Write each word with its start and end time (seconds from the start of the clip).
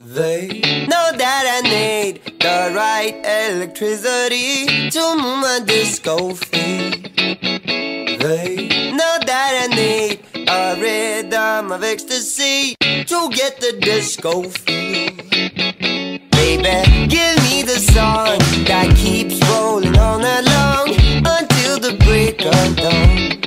They 0.00 0.48
know 0.88 1.12
that 1.16 1.44
I 1.46 1.68
need 1.68 2.40
the 2.40 2.72
right 2.74 3.14
electricity 3.24 4.90
to 4.90 5.14
move 5.14 5.38
my 5.38 5.60
disco 5.64 6.34
feet. 6.34 7.14
They 8.18 8.90
know 8.90 9.18
that 9.24 9.52
I 9.62 9.74
need 9.74 10.24
a 10.48 10.76
rhythm 10.80 11.70
of 11.70 11.84
ecstasy 11.84 12.74
to 12.80 13.30
get 13.30 13.60
the 13.60 13.78
disco 13.80 14.42
feel. 14.42 15.14
Baby, 16.32 17.06
give 17.06 17.36
me 17.44 17.62
the 17.62 17.78
song 17.94 18.38
that 18.66 18.92
keeps 18.96 19.40
rolling 19.48 19.96
on 19.96 20.24
and 20.24 20.46
long 20.46 20.88
until 21.24 21.78
the 21.78 21.96
break 22.04 22.44
of 22.44 22.76
dawn. 22.76 23.43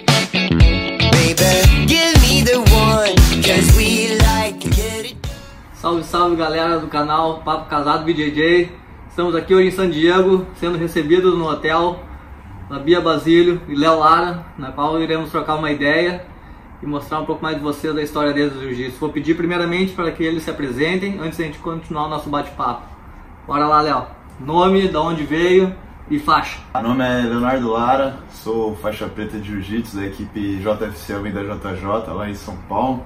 Salve, 5.87 6.03
salve 6.03 6.35
galera 6.35 6.79
do 6.79 6.87
canal 6.87 7.39
Papo 7.45 7.69
Casado 7.69 8.03
BJJ. 8.03 8.69
Estamos 9.07 9.33
aqui 9.33 9.55
hoje 9.55 9.69
em 9.69 9.71
San 9.71 9.89
Diego, 9.89 10.45
sendo 10.55 10.77
recebidos 10.77 11.33
no 11.38 11.47
hotel 11.47 11.97
da 12.69 12.77
Bia 12.77 12.99
Basílio 12.99 13.61
e 13.69 13.73
Léo 13.73 13.99
Lara, 13.99 14.44
na 14.57 14.69
qual 14.69 15.02
iremos 15.02 15.31
trocar 15.31 15.55
uma 15.55 15.71
ideia 15.71 16.25
e 16.83 16.85
mostrar 16.85 17.21
um 17.21 17.25
pouco 17.25 17.41
mais 17.41 17.55
de 17.55 17.63
vocês 17.63 17.95
da 17.95 18.03
história 18.03 18.33
deles 18.33 18.52
do 18.52 18.59
Jiu-Jitsu. 18.59 18.99
Vou 18.99 19.11
pedir 19.11 19.38
primeiramente 19.38 19.94
para 19.94 20.11
que 20.11 20.21
eles 20.21 20.44
se 20.44 20.49
apresentem 20.49 21.19
antes 21.21 21.38
da 21.38 21.45
gente 21.45 21.59
continuar 21.59 22.07
o 22.07 22.09
nosso 22.09 22.29
bate-papo. 22.29 22.83
Bora 23.47 23.66
lá, 23.66 23.79
Léo. 23.79 24.07
Nome, 24.41 24.89
da 24.89 25.01
onde 25.01 25.23
veio 25.23 25.73
e 26.09 26.19
faixa. 26.19 26.59
Meu 26.73 26.83
nome 26.83 27.05
é 27.05 27.22
Leonardo 27.22 27.72
Lara, 27.72 28.17
sou 28.29 28.75
faixa 28.75 29.07
preta 29.07 29.39
de 29.39 29.47
Jiu-Jitsu 29.47 29.95
da 29.95 30.05
equipe 30.05 30.57
JFC 30.57 31.13
Almeida 31.13 31.45
JJ 31.45 32.13
lá 32.13 32.29
em 32.29 32.35
São 32.35 32.57
Paulo. 32.67 33.05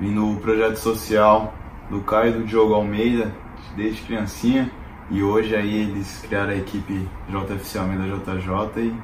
Vim 0.00 0.12
no 0.12 0.36
projeto 0.36 0.76
social 0.76 1.52
do 1.90 2.00
Caio 2.00 2.30
e 2.30 2.38
do 2.38 2.44
Diogo 2.44 2.74
Almeida 2.74 3.32
desde 3.76 4.02
criancinha 4.02 4.70
e 5.10 5.22
hoje 5.22 5.54
aí 5.54 5.82
eles 5.82 6.20
criaram 6.26 6.50
a 6.50 6.56
equipe 6.56 7.08
JFC 7.28 7.78
Almeida 7.78 8.04
JJ 8.04 8.82
e 8.82 8.94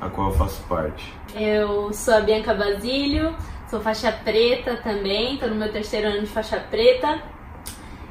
a 0.00 0.08
qual 0.08 0.30
eu 0.30 0.34
faço 0.34 0.62
parte. 0.64 1.12
Eu 1.34 1.92
sou 1.92 2.14
a 2.14 2.20
Bianca 2.20 2.52
Basílio, 2.54 3.34
sou 3.70 3.80
faixa 3.80 4.10
preta 4.10 4.76
também, 4.76 5.34
estou 5.34 5.48
no 5.48 5.54
meu 5.54 5.70
terceiro 5.70 6.08
ano 6.08 6.20
de 6.20 6.26
faixa 6.26 6.58
preta 6.58 7.22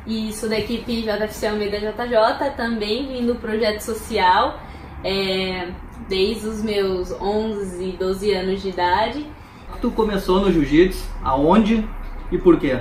e 0.08 0.32
sou 0.34 0.50
da 0.50 0.58
equipe 0.58 1.02
JFC 1.02 1.48
Almeida 1.48 1.80
JJ, 1.80 2.52
também 2.56 3.08
vim 3.08 3.26
do 3.26 3.36
projeto 3.36 3.82
social 3.82 4.60
é, 5.04 5.70
desde 6.08 6.48
os 6.48 6.64
meus 6.64 7.12
11 7.12 7.84
e 7.84 7.92
12 7.94 8.34
anos 8.34 8.62
de 8.62 8.70
idade. 8.70 9.28
Tu 9.82 9.92
começou 9.92 10.40
no 10.40 10.52
Jiu-Jitsu, 10.52 11.04
aonde 11.24 11.88
e 12.32 12.38
por 12.38 12.58
quê? 12.58 12.80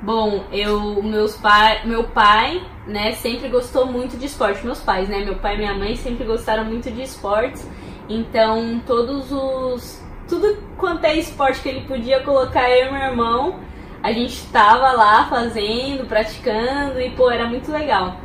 Bom, 0.00 0.44
eu, 0.52 1.02
meus 1.02 1.36
pai, 1.36 1.84
meu 1.84 2.04
pai, 2.04 2.64
né, 2.86 3.12
sempre 3.12 3.48
gostou 3.48 3.86
muito 3.86 4.16
de 4.16 4.26
esporte. 4.26 4.64
Meus 4.64 4.80
pais, 4.80 5.08
né, 5.08 5.24
meu 5.24 5.36
pai 5.36 5.54
e 5.54 5.58
minha 5.58 5.74
mãe 5.74 5.96
sempre 5.96 6.24
gostaram 6.24 6.64
muito 6.64 6.90
de 6.90 7.02
esportes. 7.02 7.68
Então, 8.08 8.80
todos 8.86 9.30
os 9.32 10.08
tudo 10.28 10.58
quanto 10.76 11.04
é 11.04 11.16
esporte 11.16 11.60
que 11.60 11.68
ele 11.68 11.80
podia 11.86 12.22
colocar 12.22 12.68
eu 12.70 12.88
e 12.88 12.92
meu 12.92 13.02
irmão, 13.02 13.60
a 14.02 14.12
gente 14.12 14.46
tava 14.48 14.92
lá 14.92 15.26
fazendo, 15.26 16.06
praticando 16.06 17.00
e 17.00 17.10
pô, 17.10 17.30
era 17.30 17.46
muito 17.46 17.72
legal. 17.72 18.20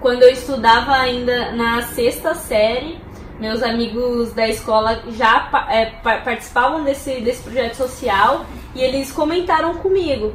Quando 0.00 0.22
eu 0.22 0.30
estudava 0.30 0.92
ainda 0.92 1.52
na 1.52 1.82
sexta 1.82 2.34
série, 2.34 3.00
meus 3.38 3.62
amigos 3.62 4.32
da 4.32 4.48
escola 4.48 5.00
já 5.10 5.48
é, 5.70 5.86
participavam 5.86 6.84
desse, 6.84 7.20
desse 7.20 7.42
projeto 7.42 7.74
social 7.74 8.44
e 8.74 8.82
eles 8.82 9.12
comentaram 9.12 9.74
comigo. 9.74 10.34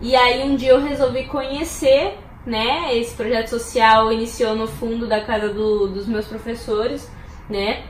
E 0.00 0.14
aí 0.14 0.44
um 0.44 0.56
dia 0.56 0.72
eu 0.72 0.80
resolvi 0.80 1.24
conhecer, 1.24 2.18
né? 2.44 2.96
Esse 2.96 3.14
projeto 3.14 3.48
social 3.48 4.12
iniciou 4.12 4.54
no 4.54 4.66
fundo 4.66 5.06
da 5.06 5.22
casa 5.22 5.48
do, 5.48 5.88
dos 5.88 6.06
meus 6.06 6.26
professores, 6.26 7.10
né? 7.48 7.84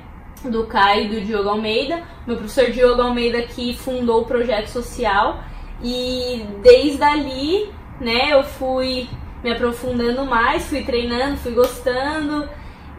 Do 0.44 0.66
Caio 0.66 1.04
e 1.04 1.08
do 1.08 1.20
Diogo 1.20 1.48
Almeida. 1.48 2.02
Meu 2.26 2.36
professor 2.36 2.70
Diogo 2.70 3.02
Almeida 3.02 3.42
que 3.42 3.76
fundou 3.76 4.22
o 4.22 4.24
projeto 4.24 4.68
social. 4.68 5.42
E 5.82 6.46
desde 6.62 7.02
ali, 7.02 7.70
né, 8.00 8.32
eu 8.32 8.42
fui 8.44 9.08
me 9.42 9.50
aprofundando 9.50 10.24
mais, 10.24 10.66
fui 10.66 10.82
treinando, 10.82 11.36
fui 11.36 11.52
gostando 11.52 12.48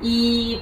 e 0.02 0.62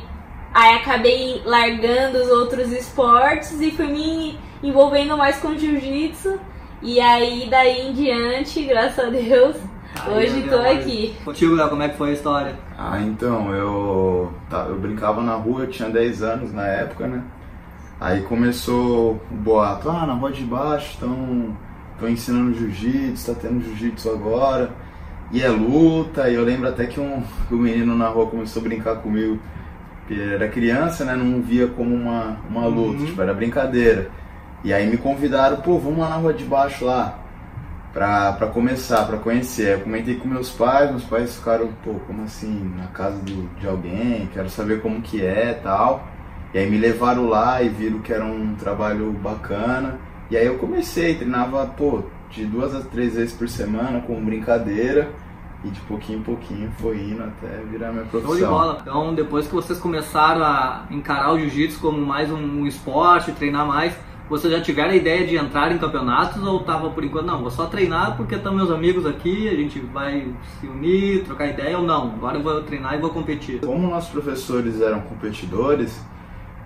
aí 0.53 0.75
acabei 0.75 1.41
largando 1.44 2.19
os 2.19 2.29
outros 2.29 2.72
esportes 2.72 3.59
e 3.59 3.72
fui 3.72 3.88
me 3.88 4.39
envolvendo 4.63 5.17
mais 5.17 5.38
com 5.38 5.57
jiu-jitsu 5.57 6.39
e 6.85 7.00
aí, 7.01 7.47
daí 7.50 7.88
em 7.88 7.94
diante, 7.94 8.63
graças 8.63 9.03
a 9.03 9.09
Deus, 9.09 9.56
aí, 10.01 10.13
hoje 10.13 10.44
tô 10.47 10.59
aqui. 10.59 11.16
Contigo, 11.25 11.56
Léo, 11.56 11.69
como 11.69 11.81
é 11.81 11.90
que 11.90 11.97
foi 11.97 12.12
a 12.12 12.13
história? 12.13 12.56
Ah, 12.78 13.01
então, 13.01 13.51
eu, 13.56 14.31
tá, 14.51 14.68
eu 14.69 14.78
brincava 14.78 15.23
na 15.23 15.34
rua, 15.34 15.62
eu 15.62 15.68
tinha 15.68 15.90
10 15.90 16.22
anos 16.22 16.53
na 16.53 16.68
época, 16.68 17.07
né? 17.07 17.23
Aí 18.00 18.22
começou 18.22 19.19
o 19.31 19.35
boato, 19.35 19.90
ah, 19.90 20.06
na 20.06 20.13
rua 20.13 20.31
de 20.31 20.44
baixo 20.44 20.91
estão 20.91 21.57
ensinando 22.07 22.53
jiu-jitsu, 22.53 23.34
tá 23.34 23.40
tendo 23.41 23.63
jiu-jitsu 23.63 24.12
agora. 24.12 24.69
E 25.31 25.41
é 25.41 25.50
luta, 25.50 26.29
e 26.29 26.35
eu 26.35 26.44
lembro 26.44 26.69
até 26.69 26.85
que 26.85 27.00
um, 27.00 27.23
um 27.52 27.57
menino 27.57 27.96
na 27.96 28.09
rua 28.09 28.28
começou 28.28 28.62
a 28.62 28.63
brincar 28.66 28.97
comigo, 28.97 29.40
que 30.07 30.22
era 30.22 30.47
criança, 30.50 31.03
né? 31.03 31.16
Não 31.16 31.41
via 31.41 31.66
como 31.66 31.96
uma, 31.96 32.38
uma 32.47 32.67
luta, 32.67 33.00
uhum. 33.00 33.06
tipo, 33.07 33.22
era 33.23 33.34
brincadeira. 33.34 34.12
E 34.65 34.73
aí 34.73 34.89
me 34.89 34.97
convidaram, 34.97 35.57
pô, 35.57 35.77
vamos 35.77 35.99
lá 35.99 36.09
na 36.09 36.15
rua 36.15 36.33
de 36.33 36.43
baixo 36.43 36.85
lá, 36.85 37.19
pra, 37.93 38.33
pra 38.33 38.47
começar, 38.47 39.05
pra 39.05 39.19
conhecer. 39.19 39.73
Eu 39.73 39.81
comentei 39.81 40.15
com 40.15 40.27
meus 40.27 40.49
pais, 40.49 40.89
meus 40.89 41.03
pais 41.03 41.35
ficaram, 41.35 41.69
pô, 41.83 41.93
como 42.07 42.23
assim, 42.23 42.73
na 42.75 42.87
casa 42.87 43.15
do, 43.17 43.47
de 43.59 43.67
alguém, 43.67 44.27
quero 44.33 44.49
saber 44.49 44.81
como 44.81 45.03
que 45.03 45.23
é 45.23 45.53
tal. 45.53 46.07
E 46.51 46.57
aí 46.57 46.67
me 46.67 46.79
levaram 46.79 47.29
lá 47.29 47.61
e 47.61 47.69
viram 47.69 47.99
que 47.99 48.11
era 48.11 48.25
um 48.25 48.55
trabalho 48.55 49.11
bacana. 49.11 49.99
E 50.31 50.35
aí 50.35 50.47
eu 50.47 50.57
comecei, 50.57 51.13
treinava, 51.13 51.63
pô, 51.67 52.01
de 52.31 52.43
duas 52.43 52.73
a 52.73 52.81
três 52.81 53.13
vezes 53.13 53.33
por 53.33 53.47
semana, 53.47 54.01
com 54.01 54.19
brincadeira. 54.25 55.09
E 55.63 55.69
de 55.69 55.79
pouquinho 55.81 56.19
em 56.19 56.23
pouquinho 56.23 56.71
foi 56.79 56.97
indo 56.97 57.23
até 57.23 57.61
virar 57.69 57.91
minha 57.91 58.05
profissão. 58.05 58.35
Show 58.35 58.35
de 58.35 58.51
bola. 58.51 58.77
Então, 58.81 59.13
depois 59.13 59.47
que 59.47 59.53
vocês 59.53 59.77
começaram 59.77 60.43
a 60.43 60.85
encarar 60.89 61.33
o 61.33 61.39
jiu-jitsu 61.39 61.79
como 61.79 62.03
mais 62.03 62.31
um 62.31 62.65
esporte, 62.65 63.31
treinar 63.31 63.67
mais, 63.67 63.95
vocês 64.29 64.51
já 64.51 64.61
tiveram 64.61 64.91
a 64.91 64.95
ideia 64.95 65.25
de 65.25 65.35
entrar 65.35 65.71
em 65.71 65.77
campeonatos 65.77 66.41
ou 66.43 66.59
tava 66.61 66.89
por 66.89 67.03
enquanto, 67.03 67.25
não, 67.25 67.41
vou 67.41 67.51
só 67.51 67.65
treinar 67.67 68.17
porque 68.17 68.35
estão 68.35 68.53
meus 68.53 68.71
amigos 68.71 69.05
aqui, 69.05 69.47
a 69.47 69.55
gente 69.55 69.79
vai 69.79 70.27
se 70.59 70.67
unir, 70.67 71.23
trocar 71.23 71.47
ideia 71.47 71.77
ou 71.77 71.83
não, 71.83 72.13
agora 72.13 72.37
eu 72.37 72.43
vou 72.43 72.61
treinar 72.61 72.95
e 72.95 72.97
vou 72.97 73.09
competir. 73.09 73.59
Como 73.59 73.87
nossos 73.87 74.09
professores 74.09 74.81
eram 74.81 75.01
competidores, 75.01 75.99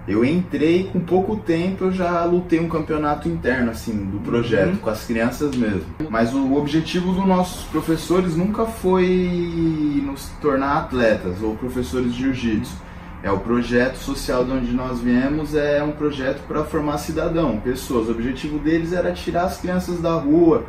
eu 0.08 0.26
entrei 0.26 0.90
com 0.92 1.00
pouco 1.00 1.36
tempo, 1.36 1.86
eu 1.86 1.92
já 1.92 2.24
lutei 2.24 2.60
um 2.60 2.68
campeonato 2.68 3.28
interno, 3.28 3.70
assim, 3.72 4.06
do 4.06 4.20
projeto, 4.20 4.72
uhum. 4.72 4.78
com 4.78 4.90
as 4.90 5.06
crianças 5.06 5.56
mesmo. 5.56 5.86
Mas 6.10 6.34
o 6.34 6.56
objetivo 6.56 7.14
dos 7.14 7.28
nossos 7.28 7.64
professores 7.66 8.36
nunca 8.36 8.66
foi 8.66 10.02
nos 10.04 10.30
tornar 10.42 10.78
atletas 10.78 11.44
ou 11.44 11.56
professores 11.56 12.14
de 12.14 12.24
jiu-jitsu 12.24 12.89
é 13.22 13.30
o 13.32 13.40
projeto 13.40 13.98
social 13.98 14.46
de 14.46 14.52
onde 14.52 14.72
nós 14.72 15.02
viemos 15.02 15.54
é 15.54 15.84
um 15.84 15.92
projeto 15.92 16.42
para 16.48 16.64
formar 16.64 16.98
cidadão, 16.98 17.60
pessoas. 17.60 18.08
O 18.08 18.12
objetivo 18.12 18.58
deles 18.60 18.94
era 18.94 19.12
tirar 19.12 19.44
as 19.44 19.60
crianças 19.60 20.00
da 20.00 20.14
rua. 20.14 20.66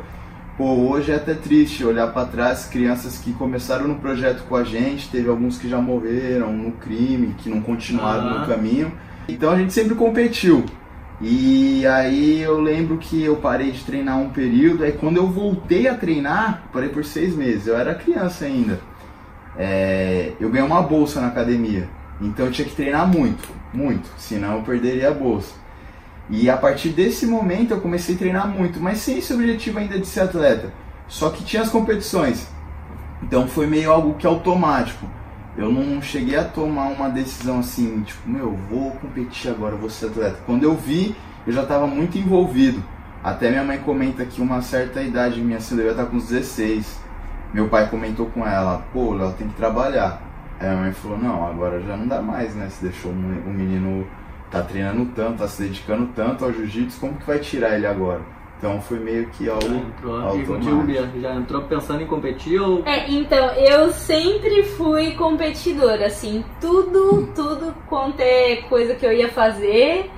Pô, 0.57 0.65
hoje 0.65 1.11
é 1.11 1.15
até 1.15 1.33
triste 1.33 1.85
olhar 1.85 2.07
para 2.07 2.27
trás 2.27 2.65
crianças 2.65 3.17
que 3.17 3.31
começaram 3.33 3.87
no 3.87 3.95
projeto 3.95 4.43
com 4.49 4.55
a 4.55 4.63
gente, 4.63 5.09
teve 5.09 5.29
alguns 5.29 5.57
que 5.57 5.69
já 5.69 5.79
morreram 5.79 6.51
no 6.51 6.73
crime, 6.73 7.35
que 7.37 7.49
não 7.49 7.61
continuaram 7.61 8.27
uhum. 8.27 8.39
no 8.39 8.47
caminho. 8.47 8.91
Então 9.29 9.51
a 9.51 9.57
gente 9.57 9.71
sempre 9.71 9.95
competiu. 9.95 10.65
E 11.21 11.85
aí 11.85 12.41
eu 12.41 12.59
lembro 12.59 12.97
que 12.97 13.23
eu 13.23 13.37
parei 13.37 13.71
de 13.71 13.83
treinar 13.83 14.19
um 14.19 14.29
período, 14.29 14.83
aí 14.83 14.91
quando 14.91 15.17
eu 15.17 15.27
voltei 15.27 15.87
a 15.87 15.93
treinar, 15.93 16.63
parei 16.73 16.89
por 16.89 17.05
seis 17.05 17.33
meses, 17.35 17.67
eu 17.67 17.77
era 17.77 17.95
criança 17.95 18.43
ainda. 18.43 18.79
É, 19.57 20.33
eu 20.39 20.49
ganhei 20.49 20.67
uma 20.67 20.81
bolsa 20.81 21.21
na 21.21 21.27
academia. 21.27 21.87
Então 22.21 22.45
eu 22.45 22.51
tinha 22.51 22.67
que 22.67 22.75
treinar 22.75 23.07
muito, 23.07 23.49
muito, 23.73 24.07
senão 24.17 24.57
eu 24.57 24.61
perderia 24.61 25.09
a 25.09 25.13
bolsa. 25.13 25.55
E 26.29 26.49
a 26.49 26.55
partir 26.55 26.89
desse 26.89 27.25
momento 27.25 27.71
eu 27.71 27.81
comecei 27.81 28.15
a 28.15 28.17
treinar 28.17 28.47
muito, 28.47 28.79
mas 28.79 28.99
sem 28.99 29.17
esse 29.17 29.33
objetivo 29.33 29.79
ainda 29.79 29.99
de 29.99 30.05
ser 30.05 30.21
atleta. 30.21 30.71
Só 31.07 31.29
que 31.29 31.43
tinha 31.43 31.63
as 31.63 31.69
competições. 31.69 32.47
Então 33.23 33.47
foi 33.47 33.67
meio 33.67 33.91
algo 33.91 34.13
que 34.13 34.25
automático. 34.25 35.05
Eu 35.57 35.71
não 35.71 36.01
cheguei 36.01 36.37
a 36.37 36.45
tomar 36.45 36.85
uma 36.85 37.09
decisão 37.09 37.59
assim, 37.59 38.01
tipo, 38.03 38.29
meu, 38.29 38.57
vou 38.69 38.91
competir 38.91 39.51
agora, 39.51 39.75
vou 39.75 39.89
ser 39.89 40.05
atleta. 40.05 40.39
Quando 40.45 40.63
eu 40.63 40.75
vi, 40.75 41.15
eu 41.45 41.51
já 41.51 41.63
estava 41.63 41.85
muito 41.85 42.17
envolvido. 42.17 42.81
Até 43.21 43.49
minha 43.49 43.63
mãe 43.63 43.77
comenta 43.79 44.25
que 44.25 44.41
uma 44.41 44.61
certa 44.61 45.01
idade 45.01 45.41
minha, 45.41 45.57
assim, 45.57 45.77
eu 45.77 45.91
estar 45.91 46.05
com 46.05 46.15
uns 46.15 46.29
16. 46.29 46.99
Meu 47.53 47.67
pai 47.67 47.89
comentou 47.89 48.27
com 48.27 48.47
ela, 48.47 48.85
pô, 48.93 49.13
ela 49.13 49.33
tem 49.33 49.47
que 49.47 49.55
trabalhar. 49.55 50.30
Aí 50.61 50.69
a 50.69 50.75
mãe 50.75 50.91
falou, 50.91 51.17
não, 51.17 51.47
agora 51.47 51.81
já 51.81 51.97
não 51.97 52.07
dá 52.07 52.21
mais, 52.21 52.55
né? 52.55 52.69
Se 52.69 52.83
deixou 52.83 53.11
o 53.11 53.15
menino 53.15 54.07
tá 54.51 54.61
treinando 54.61 55.05
tanto, 55.15 55.39
tá 55.39 55.47
se 55.47 55.63
dedicando 55.63 56.09
tanto 56.13 56.45
ao 56.45 56.53
jiu-jitsu, 56.53 56.99
como 56.99 57.15
que 57.15 57.25
vai 57.25 57.39
tirar 57.39 57.75
ele 57.75 57.87
agora? 57.87 58.21
Então 58.59 58.79
foi 58.79 58.99
meio 58.99 59.25
que 59.29 59.49
algo 59.49 59.63
Já 59.63 59.75
entrou, 59.75 60.39
e 60.39 60.45
contigo, 60.45 61.19
já 61.19 61.33
entrou 61.33 61.63
pensando 61.63 62.03
em 62.03 62.05
competir 62.05 62.61
ou... 62.61 62.85
É, 62.85 63.09
então, 63.09 63.49
eu 63.55 63.89
sempre 63.91 64.61
fui 64.63 65.15
competidora, 65.15 66.05
assim, 66.05 66.45
tudo, 66.59 67.27
tudo 67.33 67.73
quanto 67.87 68.19
é 68.19 68.57
coisa 68.69 68.93
que 68.93 69.03
eu 69.03 69.11
ia 69.11 69.29
fazer, 69.29 70.11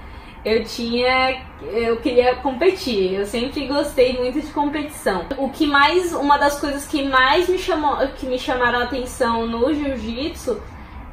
eu 0.45 0.63
tinha, 0.63 1.41
eu 1.61 1.97
queria 1.97 2.35
competir, 2.35 3.13
eu 3.13 3.25
sempre 3.25 3.65
gostei 3.67 4.17
muito 4.17 4.41
de 4.41 4.47
competição. 4.51 5.25
O 5.37 5.49
que 5.49 5.65
mais, 5.65 6.13
uma 6.13 6.37
das 6.37 6.59
coisas 6.59 6.85
que 6.85 7.03
mais 7.07 7.47
me 7.47 7.57
chamou, 7.57 7.95
que 8.17 8.25
me 8.25 8.37
chamaram 8.37 8.79
a 8.79 8.83
atenção 8.83 9.47
no 9.47 9.73
jiu-jitsu 9.73 10.59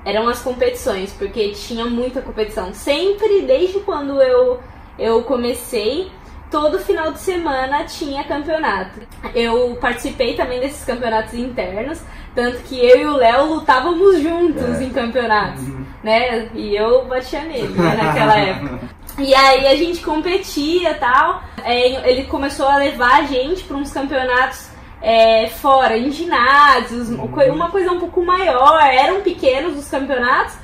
eram 0.05 0.29
as 0.29 0.41
competições, 0.43 1.13
porque 1.13 1.51
tinha 1.51 1.85
muita 1.85 2.21
competição. 2.23 2.73
Sempre, 2.75 3.43
desde 3.43 3.81
quando 3.81 4.21
eu, 4.21 4.59
eu 4.99 5.23
comecei, 5.23 6.11
todo 6.51 6.79
final 6.81 7.13
de 7.13 7.21
semana 7.21 7.85
tinha 7.85 8.25
campeonato. 8.25 8.99
Eu 9.35 9.77
participei 9.81 10.35
também 10.35 10.59
desses 10.59 10.85
campeonatos 10.85 11.35
internos, 11.35 12.01
tanto 12.35 12.59
que 12.63 12.79
eu 12.85 12.99
e 12.99 13.07
o 13.07 13.17
Léo 13.17 13.55
lutávamos 13.55 14.21
juntos 14.21 14.81
É. 14.81 14.83
em 14.85 14.91
campeonatos, 14.91 15.63
né? 16.03 16.49
E 16.55 16.75
eu 16.75 17.05
batia 17.05 17.43
nele 17.43 17.69
né, 17.69 17.95
naquela 18.03 18.37
época. 18.39 18.81
E 19.19 19.35
aí 19.35 19.67
a 19.67 19.77
gente 19.77 20.01
competia 20.01 20.95
tal. 20.95 21.43
É, 21.65 22.11
ele 22.11 22.25
começou 22.25 22.67
a 22.67 22.77
levar 22.77 23.21
a 23.21 23.23
gente 23.25 23.65
para 23.65 23.77
uns 23.77 23.93
campeonatos 23.93 24.69
é, 25.03 25.49
fora, 25.49 25.97
em 25.97 26.11
ginásios, 26.11 27.09
uma 27.11 27.29
coi- 27.29 27.51
uma 27.51 27.71
coisa 27.71 27.91
um 27.93 27.99
pouco 28.01 28.25
maior. 28.25 28.81
Eram 28.83 29.21
pequenos 29.21 29.79
os 29.79 29.89
campeonatos, 29.89 30.55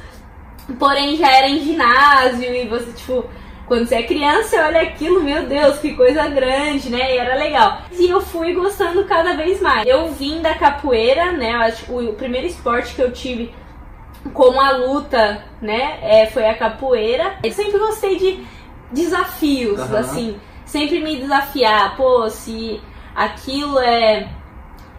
porém 0.79 1.17
já 1.17 1.31
era 1.31 1.49
em 1.49 1.61
ginásio 1.61 2.55
e 2.55 2.67
você, 2.67 2.93
tipo, 2.93 3.25
quando 3.67 3.87
você 3.87 3.97
é 3.97 4.03
criança, 4.05 4.49
você 4.51 4.59
olha 4.61 4.81
aquilo, 4.83 5.23
meu 5.23 5.45
Deus, 5.47 5.79
que 5.79 5.95
coisa 5.95 6.29
grande, 6.29 6.89
né? 6.89 7.15
E 7.15 7.19
era 7.19 7.35
legal. 7.35 7.79
E 7.93 8.09
eu 8.09 8.21
fui 8.21 8.53
gostando 8.53 9.05
cada 9.05 9.35
vez 9.35 9.61
mais. 9.61 9.87
Eu 9.87 10.09
vim 10.13 10.41
da 10.41 10.55
capoeira, 10.55 11.33
né? 11.33 11.53
Acho 11.53 11.93
o 11.93 12.13
primeiro 12.15 12.47
esporte 12.47 12.95
que 12.95 13.03
eu 13.03 13.11
tive 13.13 13.53
com 14.31 14.61
a 14.61 14.71
luta, 14.73 15.43
né? 15.61 15.99
É, 16.03 16.27
foi 16.27 16.47
a 16.47 16.55
capoeira. 16.55 17.37
Eu 17.43 17.53
sempre 17.53 17.79
gostei 17.79 18.17
de 18.17 18.45
desafios, 18.93 19.81
Aham. 19.81 19.99
assim. 19.99 20.37
Sempre 20.65 21.01
me 21.01 21.17
desafiar. 21.17 21.97
Pô, 21.97 22.29
se 22.29 22.81
aquilo 23.15 23.79
é 23.79 24.29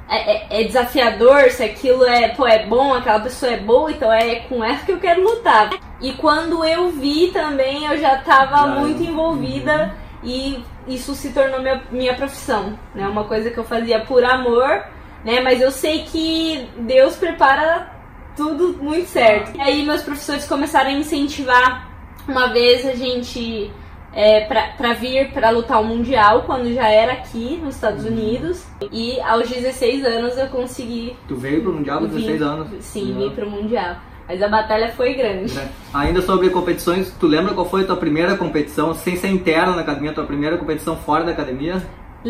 é, 0.10 0.36
é- 0.36 0.62
é 0.62 0.64
desafiador, 0.64 1.50
se 1.50 1.62
aquilo 1.64 2.06
é, 2.06 2.30
pô, 2.30 2.48
é 2.48 2.66
bom, 2.66 2.94
aquela 2.94 3.20
pessoa 3.20 3.52
é 3.52 3.58
boa, 3.58 3.92
então 3.92 4.10
é 4.12 4.36
com 4.36 4.64
essa 4.64 4.86
que 4.86 4.92
eu 4.94 5.00
quero 5.00 5.22
lutar. 5.22 5.70
E 6.00 6.14
quando 6.14 6.64
eu 6.64 6.90
vi 6.92 7.30
também, 7.34 7.84
eu 7.86 7.98
já 7.98 8.16
tava 8.20 8.56
Já- 8.56 8.68
muito 8.68 9.04
envolvida 9.04 9.94
e 10.24 10.64
isso 10.88 11.14
se 11.14 11.34
tornou 11.34 11.62
minha, 11.62 11.84
minha 11.92 12.14
profissão, 12.16 12.80
né? 12.96 13.06
Uma 13.06 13.26
coisa 13.26 13.52
que 13.52 13.58
eu 13.58 13.66
fazia 13.66 14.00
por 14.00 14.24
amor, 14.24 14.86
né? 15.26 15.42
Mas 15.42 15.60
eu 15.60 15.72
sei 15.72 16.04
que 16.04 16.70
Deus 16.78 17.18
prepara 17.18 17.92
tudo 18.38 18.78
muito 18.82 19.08
certo. 19.10 19.58
E 19.58 19.62
aí 19.62 19.84
meus 19.86 20.04
professores 20.04 20.46
começaram 20.48 20.90
a 20.92 20.94
incentivar. 20.94 21.90
Uma 22.28 22.48
vez 22.48 22.86
a 22.86 22.94
gente 22.94 23.72
é, 24.14 24.42
pra, 24.46 24.68
pra 24.78 24.94
vir 24.94 25.32
pra 25.32 25.50
lutar 25.50 25.82
o 25.82 25.86
Mundial, 25.86 26.44
quando 26.44 26.74
já 26.74 26.88
era 26.90 27.14
aqui 27.14 27.60
nos 27.64 27.76
Estados 27.76 28.06
Unidos. 28.06 28.64
E 28.92 29.20
aos 29.22 29.50
16 29.50 30.06
anos 30.06 30.38
eu 30.38 30.48
consegui 30.48 31.16
Tu 31.28 31.36
veio 31.36 31.62
pro 31.64 31.74
Mundial 31.74 32.00
vir- 32.02 32.10
16 32.10 32.42
anos. 32.42 32.68
Sim, 32.86 33.12
Uhum. 33.14 33.20
vir 33.20 33.32
pro 33.36 33.50
Mundial. 33.50 33.96
Mas 34.28 34.44
a 34.44 34.48
batalha 34.50 34.90
foi 34.90 35.14
grande. 35.14 35.58
É. 35.58 35.70
Ainda 35.94 36.22
sobre 36.22 36.50
competições, 36.50 37.10
tu 37.18 37.28
lembra 37.28 37.54
qual 37.54 37.66
foi 37.70 37.84
a 37.84 37.86
tua 37.86 37.96
primeira 37.96 38.36
competição, 38.36 38.94
sem 38.94 39.16
ser 39.16 39.30
interna 39.30 39.74
na 39.74 39.82
academia, 39.84 40.12
tua 40.12 40.26
primeira 40.26 40.58
competição 40.58 40.98
fora 40.98 41.24
da 41.24 41.32
academia? 41.32 41.82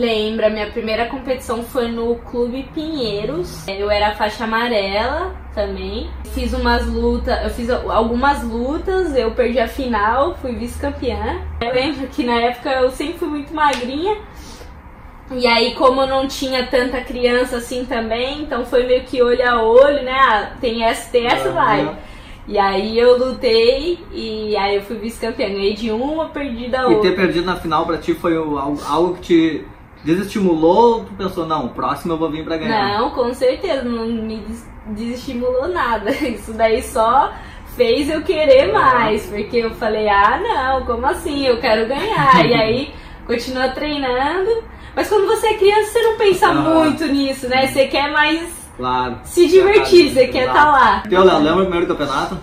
Lembra, 0.02 0.48
minha 0.52 0.68
primeira 0.70 1.08
competição 1.08 1.64
foi 1.64 1.88
no 1.88 2.16
Clube 2.18 2.70
Pinheiros. 2.72 3.68
Eu 3.68 3.90
era 3.90 4.14
faixa 4.14 4.44
amarela 4.44 5.36
também. 5.56 6.08
Fiz 6.36 6.54
umas 6.54 6.86
lutas, 6.86 7.44
eu 7.44 7.50
fiz 7.50 7.68
algumas 7.72 8.44
lutas, 8.44 9.16
eu 9.16 9.32
perdi 9.32 9.60
a 9.60 9.68
final, 9.68 10.36
fui 10.40 10.54
vice-campeã. 10.54 11.42
Eu 11.60 11.74
lembro 11.74 12.06
que 12.10 12.24
na 12.24 12.40
época 12.40 12.70
eu 12.74 12.92
sempre 12.92 13.18
fui 13.18 13.28
muito 13.28 13.52
magrinha. 13.56 14.18
E 15.32 15.48
aí, 15.48 15.74
como 15.74 16.02
eu 16.02 16.08
não 16.08 16.28
tinha 16.28 16.68
tanta 16.68 17.02
criança 17.02 17.58
assim 17.58 17.84
também, 17.84 18.44
então 18.44 18.64
foi 18.66 18.86
meio 18.86 19.02
que 19.04 19.20
olho 19.24 19.50
a 19.50 19.64
olho, 19.64 20.04
né? 20.04 20.14
Ah, 20.14 20.52
tem 20.62 20.84
essa, 20.84 21.10
tem 21.10 21.26
essa, 21.26 21.50
vai. 21.50 21.98
E 22.48 22.58
aí 22.60 22.98
eu 23.00 23.18
lutei 23.18 24.00
e 24.12 24.56
aí 24.56 24.76
eu 24.76 24.82
fui 24.84 24.98
vice-campeã. 24.98 25.50
Ganhei 25.50 25.74
de 25.74 25.90
uma, 25.90 26.30
perdi 26.30 26.70
da 26.70 26.84
E 26.84 26.94
outra. 26.94 27.10
ter 27.10 27.16
perdido 27.16 27.46
na 27.48 27.56
final 27.56 27.84
pra 27.86 27.98
ti 27.98 28.14
foi 28.14 28.38
algo 28.38 29.16
que 29.16 29.22
te 29.22 29.66
desestimulou 30.04 31.00
ou 31.00 31.06
tu 31.06 31.14
pensou, 31.14 31.46
não, 31.46 31.66
o 31.66 31.70
próximo 31.70 32.14
eu 32.14 32.18
vou 32.18 32.30
vir 32.30 32.44
pra 32.44 32.58
ganhar? 32.58 32.98
Não, 33.00 33.10
com 33.12 33.34
certeza, 33.34 33.84
não 33.84 34.06
me 34.08 34.38
des- 34.42 34.68
desestimulou 34.88 35.68
nada. 35.68 36.12
Isso 36.26 36.54
daí 36.54 36.82
só 36.84 37.34
fez 37.76 38.10
eu 38.10 38.22
querer 38.24 38.72
mais, 38.74 39.26
porque 39.28 39.58
eu 39.58 39.72
falei, 39.72 40.08
ah 40.10 40.40
não, 40.42 40.86
como 40.86 41.06
assim? 41.06 41.46
Eu 41.46 41.60
quero 41.60 41.88
ganhar. 41.88 42.46
e 42.46 42.54
aí 42.56 42.94
continua 43.26 43.70
treinando. 43.70 44.64
Mas 44.96 45.10
quando 45.10 45.28
você 45.28 45.48
é 45.48 45.54
criança, 45.56 45.92
você 45.92 46.02
não 46.02 46.18
pensa 46.18 46.48
Ah. 46.48 46.54
muito 46.54 47.06
nisso, 47.06 47.48
né? 47.48 47.68
Você 47.68 47.86
quer 47.88 48.12
mais 48.12 48.68
Claro. 48.78 49.18
se 49.24 49.48
divertir, 49.48 50.12
você 50.12 50.28
quer 50.28 50.48
estar 50.48 50.72
lá. 50.72 51.04
Teu 51.08 51.24
Léo, 51.24 51.38
lembra 51.40 51.60
o 51.62 51.66
primeiro 51.66 51.88
campeonato? 51.88 52.38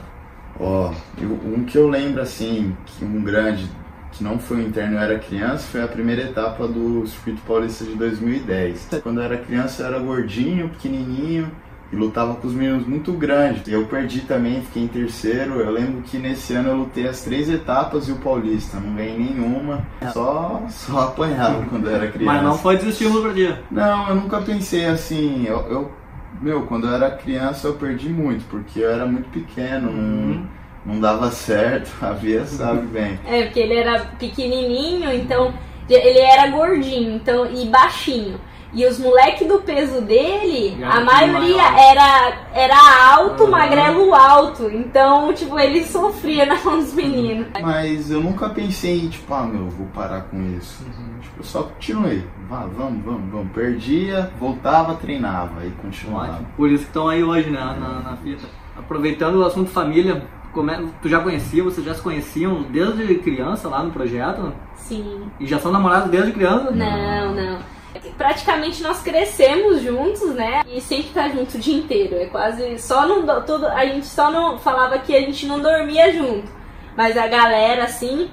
Ó, 0.60 0.92
eu- 1.20 1.40
um 1.44 1.64
que 1.64 1.76
eu 1.76 1.88
lembro 1.88 2.22
assim, 2.22 2.76
que 2.86 3.04
um 3.04 3.22
grande, 3.24 3.68
que 4.16 4.22
não 4.24 4.38
foi 4.38 4.58
o 4.58 4.62
interno, 4.66 4.96
eu 4.96 5.00
era 5.00 5.18
criança, 5.18 5.66
foi 5.70 5.82
a 5.82 5.88
primeira 5.88 6.22
etapa 6.22 6.66
do 6.68 7.06
Circuito 7.06 7.42
Paulista 7.42 7.84
de 7.84 7.94
2010. 7.94 8.88
Quando 9.02 9.18
eu 9.20 9.24
era 9.24 9.36
criança 9.38 9.82
eu 9.82 9.86
era 9.88 9.98
gordinho, 9.98 10.68
pequenininho 10.68 11.50
e 11.92 11.96
lutava 11.96 12.34
com 12.34 12.46
os 12.46 12.54
meninos 12.54 12.86
muito 12.86 13.12
grandes. 13.12 13.66
E 13.66 13.72
eu 13.72 13.84
perdi 13.86 14.20
também, 14.20 14.62
fiquei 14.62 14.84
em 14.84 14.88
terceiro. 14.88 15.60
Eu 15.60 15.70
lembro 15.70 16.02
que 16.02 16.16
nesse 16.18 16.54
ano 16.54 16.68
eu 16.70 16.76
lutei 16.76 17.06
as 17.08 17.22
três 17.22 17.48
etapas 17.50 18.08
e 18.08 18.12
o 18.12 18.16
Paulista, 18.16 18.78
não 18.80 18.94
ganhei 18.94 19.18
nenhuma, 19.18 19.84
só, 20.12 20.62
só 20.68 21.00
apanhava 21.08 21.64
quando 21.68 21.88
eu 21.88 21.94
era 21.96 22.08
criança. 22.10 22.32
Mas 22.32 22.42
não 22.42 22.56
foi 22.58 22.76
desestímulo 22.76 23.22
pra 23.22 23.32
ti. 23.34 23.54
Não, 23.70 24.08
eu 24.08 24.14
nunca 24.14 24.40
pensei 24.40 24.86
assim. 24.86 25.44
Eu, 25.46 25.58
eu- 25.68 25.92
meu, 26.40 26.62
quando 26.66 26.86
eu 26.88 26.94
era 26.94 27.10
criança 27.12 27.68
eu 27.68 27.74
perdi 27.74 28.08
muito, 28.08 28.44
porque 28.50 28.80
eu 28.80 28.90
era 28.90 29.06
muito 29.06 29.28
pequeno, 29.30 29.90
não, 29.92 30.46
não 30.84 31.00
dava 31.00 31.30
certo. 31.30 31.90
A 32.04 32.12
Bia 32.12 32.44
sabe 32.44 32.86
bem. 32.86 33.18
É, 33.26 33.44
porque 33.44 33.60
ele 33.60 33.74
era 33.74 34.00
pequenininho, 34.18 35.12
então 35.12 35.52
ele 35.88 36.18
era 36.18 36.50
gordinho 36.50 37.14
então 37.14 37.46
e 37.46 37.66
baixinho. 37.66 38.40
E 38.74 38.84
os 38.86 38.98
moleques 38.98 39.46
do 39.46 39.60
peso 39.60 40.00
dele, 40.00 40.76
a 40.82 41.00
maioria 41.00 41.62
maior. 41.62 41.78
era, 41.78 42.38
era 42.52 43.14
alto, 43.14 43.44
Aham. 43.44 43.52
magrelo 43.52 44.12
alto. 44.12 44.68
Então, 44.68 45.32
tipo, 45.32 45.56
ele 45.56 45.84
sofria 45.86 46.44
na 46.44 46.56
mão 46.56 46.78
dos 46.78 46.92
meninos. 46.92 47.46
Mas 47.62 48.10
eu 48.10 48.20
nunca 48.20 48.48
pensei 48.50 49.04
em, 49.04 49.08
tipo, 49.08 49.32
ah, 49.32 49.44
meu, 49.44 49.68
vou 49.68 49.86
parar 49.94 50.22
com 50.22 50.42
isso. 50.56 50.82
Uhum. 50.82 51.20
Tipo, 51.20 51.36
eu 51.38 51.44
só 51.44 51.62
continuei. 51.62 52.26
Vá, 52.48 52.66
vamos, 52.66 53.04
vamos, 53.04 53.30
vamos. 53.30 53.52
Perdia, 53.52 54.32
voltava, 54.40 54.96
treinava 54.96 55.64
e 55.64 55.70
continuava. 55.70 56.32
Ótimo. 56.32 56.48
Por 56.56 56.68
isso 56.68 56.82
que 56.82 56.90
estão 56.90 57.08
aí 57.08 57.22
hoje, 57.22 57.50
né, 57.50 57.60
na, 57.60 58.10
na 58.10 58.16
fita. 58.16 58.44
Aproveitando 58.76 59.36
o 59.36 59.44
assunto 59.44 59.70
família, 59.70 60.20
como 60.54 60.70
é- 60.70 60.82
tu 61.02 61.08
já 61.08 61.20
conhecia, 61.20 61.62
vocês 61.62 61.84
já 61.84 61.92
se 61.94 62.00
conheciam 62.00 62.62
desde 62.62 63.16
criança 63.16 63.68
lá 63.68 63.82
no 63.82 63.90
projeto? 63.90 64.52
Sim. 64.76 65.24
E 65.40 65.46
já 65.46 65.58
são 65.58 65.72
namorados 65.72 66.10
desde 66.10 66.32
criança? 66.32 66.70
Não, 66.70 67.34
não. 67.34 67.58
Praticamente 68.18 68.82
nós 68.82 69.02
crescemos 69.02 69.82
juntos, 69.82 70.34
né? 70.34 70.62
E 70.66 70.80
sempre 70.80 71.10
tá 71.12 71.28
junto 71.28 71.56
o 71.56 71.60
dia 71.60 71.76
inteiro. 71.76 72.16
É 72.16 72.26
quase. 72.26 72.78
Só 72.78 73.06
não. 73.06 73.24
do- 73.24 73.42
Todo, 73.44 73.66
a 73.66 73.84
gente 73.86 74.06
só 74.06 74.30
não 74.30 74.58
falava 74.58 74.98
que 74.98 75.14
a 75.16 75.20
gente 75.20 75.46
não 75.46 75.60
dormia 75.60 76.12
junto. 76.12 76.48
Mas 76.96 77.16
a 77.16 77.26
galera, 77.26 77.84
assim, 77.84 78.28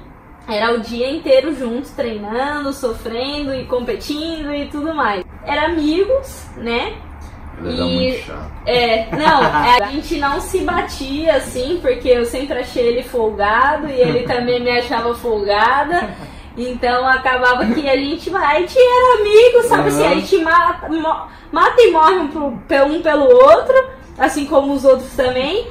era 0.47 0.73
o 0.73 0.79
dia 0.81 1.09
inteiro 1.11 1.55
juntos, 1.55 1.91
treinando, 1.91 2.73
sofrendo 2.73 3.53
e 3.53 3.65
competindo 3.65 4.53
e 4.53 4.67
tudo 4.67 4.93
mais. 4.93 5.23
Era 5.45 5.65
amigos, 5.65 6.45
né? 6.57 6.93
Era 7.69 7.75
E- 7.75 7.95
muito 7.95 8.25
chato. 8.25 8.51
É, 8.65 9.07
não, 9.15 9.41
a 9.85 9.87
gente 9.91 10.17
não 10.17 10.39
se 10.41 10.59
batia 10.59 11.35
assim, 11.35 11.79
porque 11.81 12.09
eu 12.09 12.25
sempre 12.25 12.59
achei 12.59 12.87
ele 12.87 13.03
folgado 13.03 13.87
e 13.87 13.99
ele 13.99 14.23
também 14.23 14.59
me 14.61 14.71
achava 14.71 15.13
folgada. 15.15 16.09
Então 16.57 17.07
acabava 17.07 17.65
que 17.67 17.87
a 17.89 17.95
gente 17.95 18.29
vai, 18.29 18.57
a 18.57 18.59
gente 18.59 18.77
era 18.77 19.21
amigo, 19.21 19.67
sabe 19.67 19.87
assim, 19.87 20.05
a 20.05 20.15
gente 20.15 20.37
mata, 20.43 20.89
mata 21.51 21.81
e 21.81 21.91
morre 21.91 22.15
um, 22.17 22.27
pro- 22.27 22.85
um 22.85 23.01
pelo 23.01 23.23
outro, 23.23 23.73
assim 24.17 24.45
como 24.45 24.73
os 24.73 24.83
outros 24.83 25.11
também. 25.15 25.67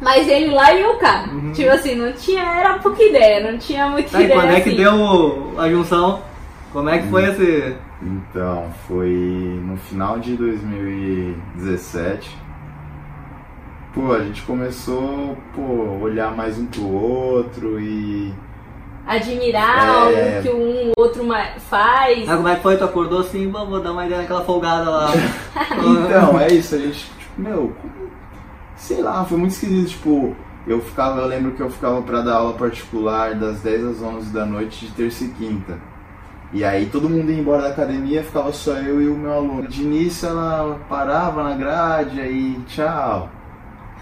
Mas 0.00 0.28
ele 0.28 0.50
lá 0.50 0.72
e 0.72 0.80
eu 0.82 0.94
cá. 0.94 1.24
Tipo 1.54 1.70
assim, 1.70 1.94
não 1.94 2.10
tinha, 2.12 2.42
era 2.42 2.78
pouca 2.78 3.02
ideia, 3.02 3.50
não 3.50 3.58
tinha 3.58 3.86
muita 3.86 4.18
e 4.18 4.24
ideia. 4.24 4.40
quando 4.40 4.50
é 4.52 4.60
que 4.60 4.68
assim. 4.70 4.78
deu 4.78 5.54
a 5.58 5.68
junção? 5.68 6.22
Como 6.72 6.88
é 6.88 6.98
que 6.98 7.08
foi 7.08 7.24
esse. 7.24 7.76
Então, 8.02 8.70
foi 8.86 9.60
no 9.64 9.76
final 9.76 10.18
de 10.18 10.36
2017. 10.36 12.36
Pô, 13.92 14.12
a 14.12 14.22
gente 14.22 14.42
começou, 14.42 15.36
pô, 15.54 15.62
olhar 16.00 16.34
mais 16.36 16.58
um 16.58 16.66
pro 16.66 16.86
outro 16.86 17.80
e. 17.80 18.32
Admirar 19.06 20.12
É. 20.12 20.38
o 20.38 20.42
que 20.42 20.50
um 20.50 20.92
outro 20.96 21.24
faz. 21.58 22.28
Ah, 22.28 22.36
como 22.36 22.46
é 22.48 22.54
que 22.54 22.62
foi? 22.62 22.76
Tu 22.76 22.84
acordou 22.84 23.20
assim, 23.20 23.48
"Bom, 23.48 23.66
vou 23.66 23.80
dar 23.82 23.90
uma 23.92 24.06
ideia 24.06 24.20
naquela 24.20 24.44
folgada 24.44 24.88
lá. 24.88 25.08
Então, 26.06 26.38
é 26.38 26.48
isso, 26.52 26.76
a 26.76 26.78
gente, 26.78 27.10
tipo, 27.18 27.40
meu, 27.40 27.72
sei 28.76 29.02
lá, 29.02 29.24
foi 29.24 29.38
muito 29.38 29.52
esquisito, 29.52 29.88
tipo, 29.90 30.36
eu 30.66 30.80
ficava, 30.80 31.20
eu 31.22 31.26
lembro 31.26 31.52
que 31.52 31.60
eu 31.62 31.70
ficava 31.70 32.00
pra 32.02 32.20
dar 32.20 32.36
aula 32.36 32.52
particular 32.52 33.34
das 33.34 33.60
10 33.60 33.84
às 33.84 34.02
11 34.02 34.32
da 34.32 34.44
noite 34.46 34.86
de 34.86 34.92
terça 34.92 35.24
e 35.24 35.28
quinta. 35.28 35.78
E 36.52 36.64
aí 36.64 36.86
todo 36.86 37.08
mundo 37.08 37.30
ia 37.30 37.38
embora 37.38 37.62
da 37.62 37.68
academia, 37.68 38.24
ficava 38.24 38.52
só 38.52 38.72
eu 38.72 39.00
e 39.00 39.08
o 39.08 39.16
meu 39.16 39.32
aluno. 39.32 39.68
De 39.68 39.82
início 39.82 40.28
ela 40.28 40.80
parava 40.88 41.44
na 41.44 41.54
grade, 41.54 42.20
aí 42.20 42.58
tchau. 42.66 43.30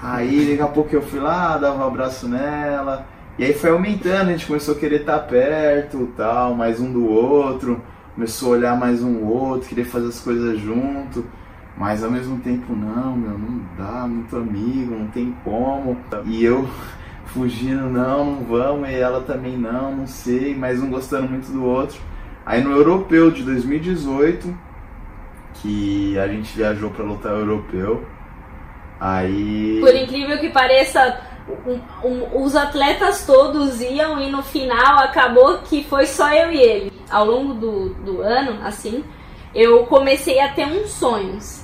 Aí 0.02 0.50
daqui 0.50 0.62
a 0.62 0.66
pouco 0.66 0.94
eu 0.94 1.02
fui 1.02 1.20
lá, 1.20 1.58
dava 1.58 1.84
um 1.84 1.86
abraço 1.86 2.26
nela. 2.26 3.06
E 3.38 3.44
aí 3.44 3.52
foi 3.52 3.70
aumentando, 3.70 4.28
a 4.28 4.32
gente 4.32 4.46
começou 4.46 4.74
a 4.74 4.78
querer 4.78 5.00
estar 5.00 5.18
perto, 5.20 6.08
tal, 6.16 6.54
mais 6.54 6.80
um 6.80 6.90
do 6.90 7.06
outro. 7.06 7.82
Começou 8.14 8.54
a 8.54 8.56
olhar 8.56 8.76
mais 8.76 9.02
um 9.02 9.24
outro, 9.24 9.68
querer 9.68 9.84
fazer 9.84 10.08
as 10.08 10.20
coisas 10.20 10.58
junto. 10.58 11.26
Mas 11.76 12.02
ao 12.02 12.10
mesmo 12.10 12.38
tempo, 12.40 12.74
não, 12.74 13.14
meu, 13.14 13.38
não 13.38 13.60
dá, 13.76 14.06
muito 14.08 14.34
amigo, 14.36 14.96
não 14.96 15.06
tem 15.08 15.36
como. 15.44 15.98
E 16.24 16.44
eu 16.44 16.66
fugindo, 17.26 17.90
não, 17.90 18.24
não 18.24 18.44
vamos, 18.44 18.88
e 18.88 18.94
ela 18.94 19.20
também 19.20 19.56
não, 19.56 19.94
não 19.94 20.06
sei, 20.06 20.56
mas 20.56 20.82
um 20.82 20.88
gostando 20.88 21.28
muito 21.28 21.52
do 21.52 21.62
outro. 21.64 22.00
Aí 22.48 22.62
no 22.62 22.70
europeu 22.72 23.30
de 23.30 23.42
2018, 23.42 24.58
que 25.60 26.18
a 26.18 26.26
gente 26.28 26.56
viajou 26.56 26.88
para 26.88 27.04
lutar 27.04 27.32
europeu, 27.32 28.06
aí. 28.98 29.76
Por 29.82 29.94
incrível 29.94 30.38
que 30.38 30.48
pareça, 30.48 31.20
um- 31.66 31.80
um- 32.08 32.42
os 32.42 32.56
atletas 32.56 33.26
todos 33.26 33.82
iam 33.82 34.18
e 34.18 34.30
no 34.30 34.42
final 34.42 35.00
acabou 35.00 35.58
que 35.58 35.84
foi 35.84 36.06
só 36.06 36.32
eu 36.32 36.50
e 36.50 36.56
ele. 36.56 36.92
Ao 37.10 37.26
longo 37.26 37.52
do, 37.52 37.90
do 37.90 38.22
ano, 38.22 38.66
assim, 38.66 39.04
eu 39.54 39.84
comecei 39.84 40.40
a 40.40 40.48
ter 40.48 40.64
uns 40.64 40.88
sonhos. 40.92 41.62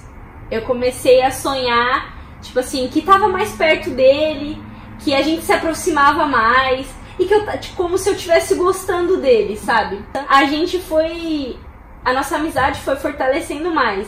Eu 0.51 0.61
comecei 0.63 1.23
a 1.23 1.31
sonhar, 1.31 2.15
tipo 2.43 2.59
assim, 2.61 2.89
que 2.89 3.01
tava 3.01 3.27
mais 3.29 3.53
perto 3.53 3.89
dele, 3.89 4.63
que 4.99 5.15
a 5.15 5.23
gente 5.23 5.43
se 5.45 5.53
aproximava 5.55 6.27
mais. 6.27 6.95
E 7.19 7.27
que 7.27 7.35
eu, 7.35 7.47
tipo, 7.59 7.77
como 7.77 7.97
se 7.97 8.09
eu 8.09 8.15
estivesse 8.15 8.55
gostando 8.55 9.19
dele, 9.19 9.57
sabe? 9.57 10.05
A 10.29 10.45
gente 10.45 10.79
foi. 10.79 11.57
A 12.05 12.13
nossa 12.13 12.37
amizade 12.37 12.81
foi 12.81 12.97
fortalecendo 12.97 13.73
mais. 13.73 14.07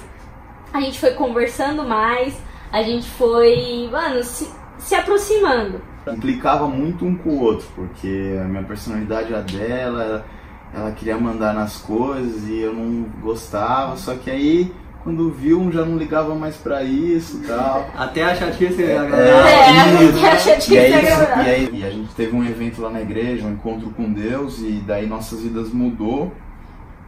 A 0.73 0.81
gente 0.81 0.99
foi 0.99 1.13
conversando 1.13 1.85
mais. 1.85 2.37
A 2.73 2.83
gente 2.83 3.09
foi, 3.11 3.89
mano, 3.91 4.23
se, 4.23 4.51
se 4.79 4.95
aproximando. 4.95 5.81
implicava 6.07 6.67
muito 6.67 7.05
um 7.05 7.17
com 7.17 7.31
o 7.31 7.41
outro, 7.41 7.67
porque 7.75 8.37
a 8.41 8.45
minha 8.45 8.63
personalidade 8.65 9.35
a 9.35 9.41
dela, 9.41 10.03
ela, 10.03 10.27
ela 10.75 10.93
queria 10.93 11.17
mandar 11.17 11.55
nas 11.55 11.79
coisas 11.79 12.49
e 12.49 12.61
eu 12.61 12.75
não 12.75 13.05
gostava, 13.23 13.97
só 13.97 14.15
que 14.15 14.31
aí 14.31 14.73
quando 15.07 15.31
viu 15.31 15.61
um 15.61 15.71
já 15.71 15.85
não 15.85 15.97
ligava 15.97 16.35
mais 16.35 16.57
pra 16.57 16.83
isso 16.83 17.41
e 17.41 17.47
tal. 17.47 17.89
Até 17.97 18.25
a 18.25 18.35
chatice 18.35 18.83
É, 18.83 18.99
agradável. 18.99 20.09
É, 20.09 20.13
que 20.19 20.27
acha 20.27 20.57
que 20.57 20.75
E 20.75 20.77
é 20.79 20.97
agradável. 20.99 21.45
e 21.45 21.49
aí 21.49 21.71
e 21.75 21.85
a 21.85 21.91
gente 21.91 22.13
teve 22.17 22.35
um 22.35 22.43
evento 22.45 22.83
lá 22.83 22.91
na 22.91 23.01
igreja, 23.01 23.47
um 23.47 23.53
encontro 23.53 23.89
com 23.91 24.13
Deus, 24.13 24.59
e 24.59 24.83
daí 24.85 25.07
nossas 25.07 25.43
vidas 25.43 25.71
mudou. 25.71 26.33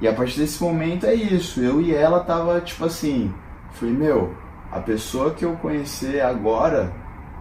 E 0.00 0.06
a 0.06 0.12
partir 0.12 0.38
desse 0.38 0.62
momento 0.62 1.06
é 1.06 1.14
isso, 1.14 1.60
eu 1.60 1.80
e 1.80 1.92
ela 1.92 2.20
tava 2.20 2.60
tipo 2.60 2.84
assim, 2.84 3.34
falei, 3.72 3.92
meu, 3.92 4.32
a 4.70 4.78
pessoa 4.78 5.32
que 5.32 5.44
eu 5.44 5.54
conhecer 5.54 6.20
agora 6.20 6.92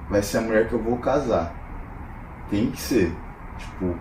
vai 0.09 0.23
ser 0.23 0.39
a 0.39 0.41
mulher 0.41 0.67
que 0.67 0.73
eu 0.73 0.81
vou 0.81 0.97
casar. 0.97 1.53
Tem 2.49 2.71
que 2.71 2.81
ser. 2.81 3.13
Tipo, 3.59 3.93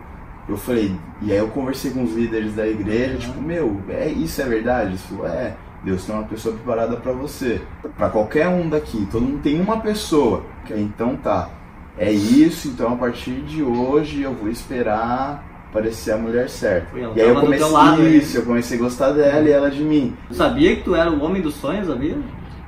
eu 0.48 0.56
falei, 0.56 0.96
e 1.20 1.32
aí 1.32 1.36
eu 1.36 1.48
conversei 1.48 1.90
com 1.90 2.02
os 2.02 2.14
líderes 2.14 2.54
da 2.54 2.66
igreja, 2.66 3.18
tipo, 3.18 3.42
meu, 3.42 3.78
é, 3.90 4.08
isso 4.08 4.40
é 4.40 4.44
verdade? 4.46 4.94
Isso 4.94 5.20
é, 5.26 5.52
Deus 5.86 6.04
tem 6.04 6.16
uma 6.16 6.24
pessoa 6.24 6.52
preparada 6.52 6.96
pra 6.96 7.12
você. 7.12 7.62
Pra 7.96 8.10
qualquer 8.10 8.48
um 8.48 8.68
daqui, 8.68 9.06
todo 9.08 9.22
mundo 9.22 9.40
tem 9.40 9.60
uma 9.60 9.78
pessoa. 9.78 10.42
Que 10.64 10.74
então 10.74 11.16
tá. 11.16 11.48
É 11.96 12.10
isso, 12.10 12.66
então 12.66 12.94
a 12.94 12.96
partir 12.96 13.40
de 13.42 13.62
hoje 13.62 14.20
eu 14.22 14.34
vou 14.34 14.50
esperar 14.50 15.44
aparecer 15.70 16.12
a 16.12 16.16
mulher 16.16 16.48
certa. 16.48 16.88
E 16.98 17.02
E 17.02 17.20
aí 17.20 17.28
eu 17.28 17.40
comecei 17.40 17.70
lado, 17.70 18.02
isso, 18.06 18.36
eu 18.36 18.42
comecei 18.42 18.76
a 18.76 18.80
gostar 18.80 19.12
dela 19.12 19.48
e 19.48 19.52
ela 19.52 19.70
de 19.70 19.82
mim. 19.84 20.16
Tu 20.26 20.34
sabia 20.34 20.74
que 20.74 20.82
tu 20.82 20.92
era 20.94 21.08
o 21.08 21.22
homem 21.22 21.40
dos 21.40 21.54
sonhos, 21.54 21.86
sabia? 21.86 22.18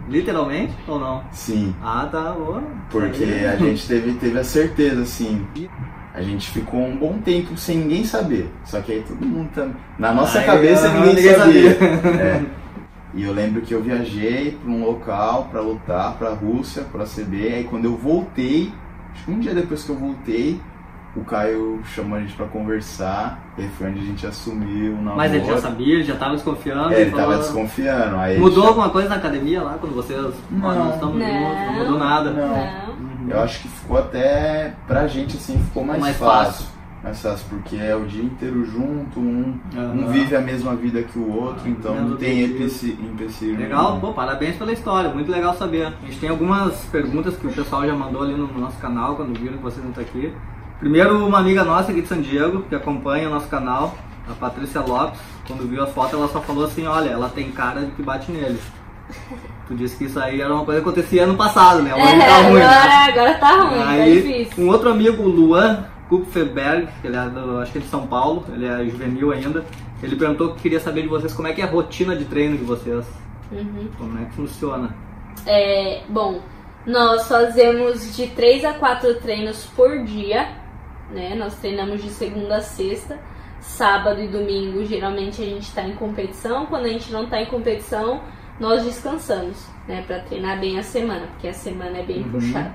Literalmente 0.08 0.72
ou 0.86 1.00
não? 1.00 1.22
Sim. 1.32 1.74
Ah, 1.82 2.08
tá, 2.10 2.30
boa. 2.32 2.62
Porque 2.88 3.24
a 3.24 3.56
gente 3.56 3.86
teve, 3.86 4.12
teve 4.14 4.38
a 4.38 4.44
certeza, 4.44 5.02
assim. 5.02 5.44
A 6.14 6.22
gente 6.22 6.50
ficou 6.50 6.80
um 6.80 6.96
bom 6.96 7.18
tempo 7.18 7.56
sem 7.56 7.78
ninguém 7.78 8.04
saber. 8.04 8.48
Só 8.64 8.80
que 8.80 8.92
aí 8.92 9.04
todo 9.06 9.24
mundo 9.26 9.50
também. 9.54 9.74
Na 9.98 10.12
nossa 10.12 10.38
Aí, 10.38 10.46
cabeça 10.46 10.88
ninguém, 10.88 11.14
ninguém 11.14 11.34
sabia. 11.34 11.78
sabia. 11.78 12.10
É. 12.22 12.42
E 13.18 13.24
eu 13.24 13.32
lembro 13.32 13.60
que 13.62 13.74
eu 13.74 13.82
viajei 13.82 14.52
para 14.62 14.70
um 14.70 14.84
local 14.84 15.48
para 15.50 15.60
lutar, 15.60 16.14
para 16.14 16.28
a 16.28 16.34
Rússia, 16.34 16.84
para 16.84 17.02
a 17.02 17.06
CB. 17.06 17.52
Aí 17.52 17.64
quando 17.64 17.84
eu 17.86 17.96
voltei, 17.96 18.72
acho 19.12 19.24
que 19.24 19.30
um 19.32 19.40
dia 19.40 19.52
depois 19.52 19.82
que 19.82 19.90
eu 19.90 19.96
voltei, 19.96 20.60
o 21.16 21.24
Caio 21.24 21.80
chamou 21.84 22.16
a 22.16 22.20
gente 22.20 22.34
para 22.34 22.46
conversar. 22.46 23.42
E 23.58 23.66
foi 23.76 23.88
onde 23.90 23.98
a 23.98 24.04
gente 24.04 24.24
assumiu 24.24 24.92
o 24.92 24.96
namoro. 24.98 25.16
Mas 25.16 25.34
ele 25.34 25.44
já 25.44 25.58
sabia, 25.58 25.94
ele 25.94 26.04
já 26.04 26.14
tava 26.14 26.34
desconfiando. 26.34 26.94
É, 26.94 27.00
ele 27.00 27.10
falou- 27.10 27.26
tava 27.26 27.38
desconfiando. 27.38 28.16
Aí 28.18 28.38
Mudou 28.38 28.62
já- 28.62 28.68
alguma 28.68 28.90
coisa 28.90 29.08
na 29.08 29.16
academia 29.16 29.62
lá 29.64 29.76
quando 29.80 29.94
vocês 29.96 30.20
Não. 30.48 30.60
Nós 30.60 30.94
estamos 30.94 31.16
Não. 31.18 31.26
juntos, 31.26 31.66
não 31.66 31.72
mudou 31.72 31.98
nada. 31.98 32.30
Não. 32.30 32.48
Não. 32.56 33.30
Eu 33.34 33.40
acho 33.42 33.62
que 33.62 33.68
ficou 33.68 33.98
até 33.98 34.74
pra 34.86 35.08
gente 35.08 35.36
assim, 35.36 35.58
ficou 35.58 35.84
mais, 35.84 36.00
Mais 36.00 36.16
fácil. 36.16 36.52
fácil. 36.66 36.77
Mais 37.02 37.22
fácil, 37.22 37.46
porque 37.48 37.76
é 37.76 37.94
o 37.94 38.04
dia 38.06 38.24
inteiro 38.24 38.64
junto, 38.64 39.20
um, 39.20 39.56
um 39.72 39.78
Aham. 39.78 40.06
vive 40.12 40.34
a 40.34 40.40
mesma 40.40 40.74
vida 40.74 41.00
que 41.02 41.16
o 41.16 41.32
outro, 41.32 41.68
então 41.68 41.94
Mesmo 41.94 42.08
não 42.10 42.16
tem 42.16 42.42
empecilho. 42.44 43.56
Legal, 43.56 43.98
pô, 44.00 44.12
parabéns 44.12 44.56
pela 44.56 44.72
história, 44.72 45.08
muito 45.10 45.30
legal 45.30 45.54
saber. 45.54 45.86
A 45.86 46.06
gente 46.06 46.18
tem 46.18 46.28
algumas 46.28 46.74
perguntas 46.86 47.36
que 47.36 47.46
o 47.46 47.52
pessoal 47.52 47.86
já 47.86 47.94
mandou 47.94 48.22
ali 48.22 48.34
no 48.34 48.48
nosso 48.58 48.78
canal 48.78 49.14
quando 49.14 49.38
viram 49.38 49.56
que 49.58 49.62
vocês 49.62 49.82
não 49.82 49.90
estão 49.90 50.02
aqui. 50.02 50.32
Primeiro, 50.80 51.24
uma 51.24 51.38
amiga 51.38 51.62
nossa 51.64 51.92
aqui 51.92 52.02
de 52.02 52.08
San 52.08 52.20
Diego, 52.20 52.62
que 52.68 52.74
acompanha 52.74 53.28
o 53.28 53.32
nosso 53.32 53.48
canal, 53.48 53.96
a 54.28 54.32
Patrícia 54.34 54.80
Lopes, 54.80 55.20
quando 55.46 55.68
viu 55.68 55.82
a 55.82 55.86
foto, 55.86 56.16
ela 56.16 56.28
só 56.28 56.40
falou 56.40 56.64
assim: 56.64 56.86
olha, 56.86 57.10
ela 57.10 57.28
tem 57.28 57.50
cara 57.52 57.80
de 57.82 57.92
que 57.92 58.02
bate 58.02 58.30
nele. 58.32 58.58
Tu 59.68 59.74
disse 59.74 59.96
que 59.98 60.04
isso 60.04 60.18
aí 60.18 60.40
era 60.40 60.52
uma 60.54 60.64
coisa 60.64 60.80
que 60.80 60.88
acontecia 60.88 61.26
no 61.26 61.36
passado, 61.36 61.82
né? 61.82 61.94
Hoje 61.94 62.02
É, 62.14 62.18
tá 62.26 62.36
ruim. 62.42 62.54
né? 62.54 62.64
agora, 62.64 63.04
agora 63.12 63.34
tá 63.34 63.60
ruim, 63.60 63.78
tá 63.82 63.88
Aí, 63.88 64.22
difícil. 64.22 64.64
um 64.64 64.68
outro 64.70 64.90
amigo, 64.90 65.22
o 65.22 65.28
Luan 65.28 65.84
Kupferberg, 66.08 66.88
que 67.00 67.06
ele 67.06 67.16
é 67.16 67.28
do, 67.28 67.58
acho 67.58 67.72
que 67.72 67.78
é 67.78 67.80
de 67.80 67.88
São 67.88 68.06
Paulo, 68.06 68.44
ele 68.52 68.66
é 68.66 68.84
juvenil 68.84 69.32
ainda, 69.32 69.64
ele 70.02 70.16
perguntou 70.16 70.54
que 70.54 70.62
queria 70.62 70.80
saber 70.80 71.02
de 71.02 71.08
vocês 71.08 71.32
como 71.32 71.48
é 71.48 71.52
que 71.52 71.60
é 71.60 71.64
a 71.64 71.68
rotina 71.70 72.16
de 72.16 72.24
treino 72.24 72.56
de 72.56 72.64
vocês. 72.64 73.06
Uhum. 73.52 73.88
Como 73.96 74.18
é 74.18 74.24
que 74.26 74.32
funciona? 74.34 74.94
É, 75.46 76.02
bom, 76.08 76.40
nós 76.86 77.26
fazemos 77.28 78.16
de 78.16 78.26
3 78.28 78.64
a 78.64 78.74
4 78.74 79.14
treinos 79.20 79.66
por 79.76 80.04
dia, 80.04 80.48
né? 81.10 81.34
Nós 81.34 81.54
treinamos 81.56 82.02
de 82.02 82.10
segunda 82.10 82.56
a 82.56 82.60
sexta, 82.60 83.18
sábado 83.60 84.20
e 84.20 84.28
domingo 84.28 84.84
geralmente 84.84 85.42
a 85.42 85.44
gente 85.44 85.72
tá 85.72 85.82
em 85.82 85.94
competição. 85.94 86.66
Quando 86.66 86.84
a 86.86 86.88
gente 86.88 87.10
não 87.12 87.26
tá 87.26 87.40
em 87.40 87.46
competição, 87.46 88.20
nós 88.60 88.84
descansamos, 88.84 89.66
né? 89.86 90.02
Pra 90.06 90.20
treinar 90.20 90.58
bem 90.60 90.78
a 90.78 90.82
semana, 90.82 91.26
porque 91.28 91.48
a 91.48 91.54
semana 91.54 91.98
é 91.98 92.02
bem 92.02 92.22
Uhum. 92.22 92.30
puxada. 92.32 92.72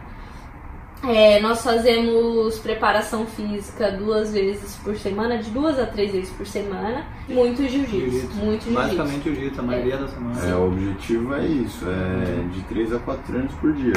É, 1.05 1.39
nós 1.41 1.61
fazemos 1.61 2.57
preparação 2.59 3.25
física 3.25 3.91
duas 3.91 4.31
vezes 4.31 4.75
por 4.77 4.95
semana, 4.95 5.37
de 5.37 5.49
duas 5.49 5.77
a 5.77 5.85
três 5.85 6.13
vezes 6.13 6.29
por 6.29 6.47
semana. 6.47 7.05
Muito 7.27 7.61
jiu-jitsu, 7.67 8.33
muito 8.35 8.63
jiu-jitsu. 8.63 8.71
Basicamente 8.71 9.23
jiu-jitsu, 9.23 9.59
a 9.59 9.63
maioria 9.63 9.97
da 9.97 10.07
semana. 10.07 10.45
É, 10.45 10.55
o 10.55 10.67
objetivo 10.67 11.33
é 11.33 11.45
isso, 11.45 11.85
é 11.85 12.47
de 12.53 12.61
3 12.61 12.93
a 12.93 12.99
4 12.99 13.23
treinos 13.23 13.53
por 13.55 13.73
dia. 13.73 13.93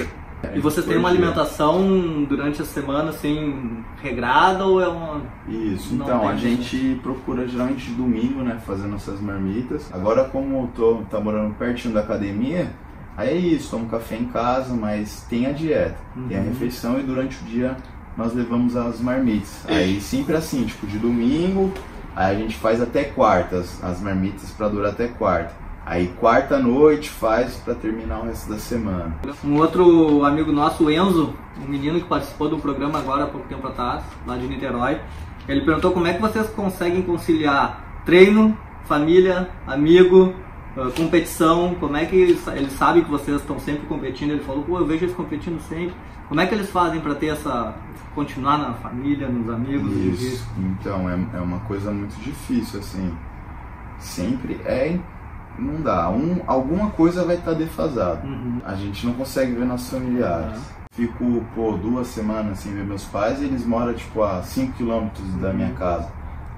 E 0.55 0.61
vocês 0.61 0.85
têm 0.85 0.95
Por 0.95 1.01
uma 1.01 1.09
alimentação 1.09 2.25
durante 2.25 2.61
a 2.61 2.65
semana 2.65 3.11
assim 3.11 3.83
regrada 4.03 4.65
ou 4.65 4.81
é 4.81 4.87
uma 4.87 5.23
Isso, 5.49 5.95
Não 5.95 6.05
então 6.05 6.21
tem 6.21 6.29
a 6.29 6.37
gente 6.37 7.01
procura 7.03 7.49
geralmente 7.49 7.91
domingo, 7.91 8.43
né, 8.43 8.61
fazer 8.67 8.87
nossas 8.87 9.21
marmitas. 9.21 9.91
Agora 9.93 10.25
como 10.25 10.63
eu 10.63 10.71
tô 10.75 11.03
tá 11.11 11.19
morando 11.19 11.55
pertinho 11.55 11.95
da 11.95 12.01
academia, 12.01 12.71
aí 13.17 13.29
é 13.29 13.37
isso, 13.37 13.71
tomo 13.71 13.89
café 13.89 14.17
em 14.17 14.27
casa, 14.27 14.75
mas 14.75 15.25
tem 15.29 15.47
a 15.47 15.53
dieta, 15.53 15.97
tem 16.29 16.37
a 16.37 16.41
Uhum. 16.41 16.49
refeição 16.49 16.99
e 16.99 17.03
durante 17.03 17.41
o 17.43 17.45
dia 17.47 17.77
nós 18.17 18.33
levamos 18.35 18.77
as 18.77 19.01
marmitas. 19.01 19.65
Aí 19.69 20.01
sempre 20.01 20.37
assim, 20.37 20.65
tipo, 20.65 20.87
de 20.87 20.99
domingo 20.99 21.73
Aí 22.19 22.35
a 22.35 22.39
gente 22.39 22.57
faz 22.57 22.81
até 22.81 23.05
quartas, 23.05 23.79
as 23.85 24.01
marmitas 24.01 24.51
para 24.53 24.69
durar 24.69 24.93
até 24.93 25.07
quarta. 25.07 25.53
Aí 25.85 26.09
quarta 26.19 26.59
noite 26.59 27.11
faz 27.11 27.57
para 27.57 27.75
terminar 27.75 28.21
o 28.21 28.25
resto 28.25 28.49
da 28.51 28.59
semana. 28.59 29.15
Um 29.45 29.59
outro 29.59 30.25
amigo 30.25 30.51
nosso, 30.51 30.85
o 30.85 30.91
Enzo, 30.91 31.35
um 31.63 31.69
menino 31.69 32.01
que 32.01 32.07
participou 32.07 32.49
do 32.49 32.57
programa 32.59 32.99
agora 33.01 33.25
há 33.25 33.27
pouco 33.27 33.47
tempo 33.47 33.67
atrás, 33.67 34.03
lá 34.27 34.35
de 34.39 34.47
Niterói, 34.47 34.99
ele 35.47 35.61
perguntou 35.61 35.93
como 35.93 36.07
é 36.07 36.15
que 36.15 36.23
vocês 36.23 36.49
conseguem 36.49 37.03
conciliar 37.03 38.03
treino, 38.07 38.57
família, 38.87 39.51
amigo, 39.67 40.33
uh, 40.77 40.91
competição, 40.93 41.75
como 41.81 41.97
é 41.97 42.05
que 42.05 42.17
eles, 42.17 42.47
eles 42.49 42.73
sabem 42.73 43.03
que 43.03 43.11
vocês 43.11 43.41
estão 43.41 43.59
sempre 43.59 43.87
competindo, 43.87 44.33
ele 44.33 44.45
falou, 44.45 44.63
pô, 44.63 44.79
eu 44.79 44.87
vejo 44.87 45.05
eles 45.05 45.17
competindo 45.17 45.61
sempre. 45.61 45.95
Como 46.29 46.41
é 46.41 46.47
que 46.47 46.55
eles 46.55 46.71
fazem 46.71 47.01
para 47.01 47.15
ter 47.15 47.29
essa 47.29 47.75
continuar 48.15 48.59
na 48.59 48.75
família, 48.75 49.29
nos 49.29 49.49
amigos? 49.49 49.93
Isso. 50.23 50.49
Então, 50.59 51.09
é, 51.09 51.19
é 51.35 51.41
uma 51.41 51.61
coisa 51.61 51.91
muito 51.91 52.17
difícil, 52.21 52.81
assim. 52.81 53.13
Sempre 53.99 54.61
é. 54.65 54.99
Não 55.59 55.81
dá. 55.81 56.11
Um, 56.11 56.43
alguma 56.47 56.91
coisa 56.91 57.25
vai 57.25 57.37
estar 57.37 57.53
tá 57.53 57.59
defasada. 57.59 58.27
Uhum. 58.27 58.61
A 58.65 58.75
gente 58.75 59.07
não 59.07 59.15
consegue 59.15 59.53
ver 59.53 59.65
nossos 59.65 59.91
familiares. 59.91 60.61
Fico, 60.93 61.45
pô, 61.55 61.73
duas 61.73 62.09
semanas 62.09 62.59
sem 62.59 62.73
ver 62.73 62.85
meus 62.85 63.05
pais 63.05 63.41
e 63.41 63.45
eles 63.45 63.65
moram, 63.65 63.95
tipo, 63.95 64.23
a 64.23 64.43
5 64.43 64.73
quilômetros 64.73 65.35
da 65.35 65.53
minha 65.53 65.73
casa. 65.73 66.11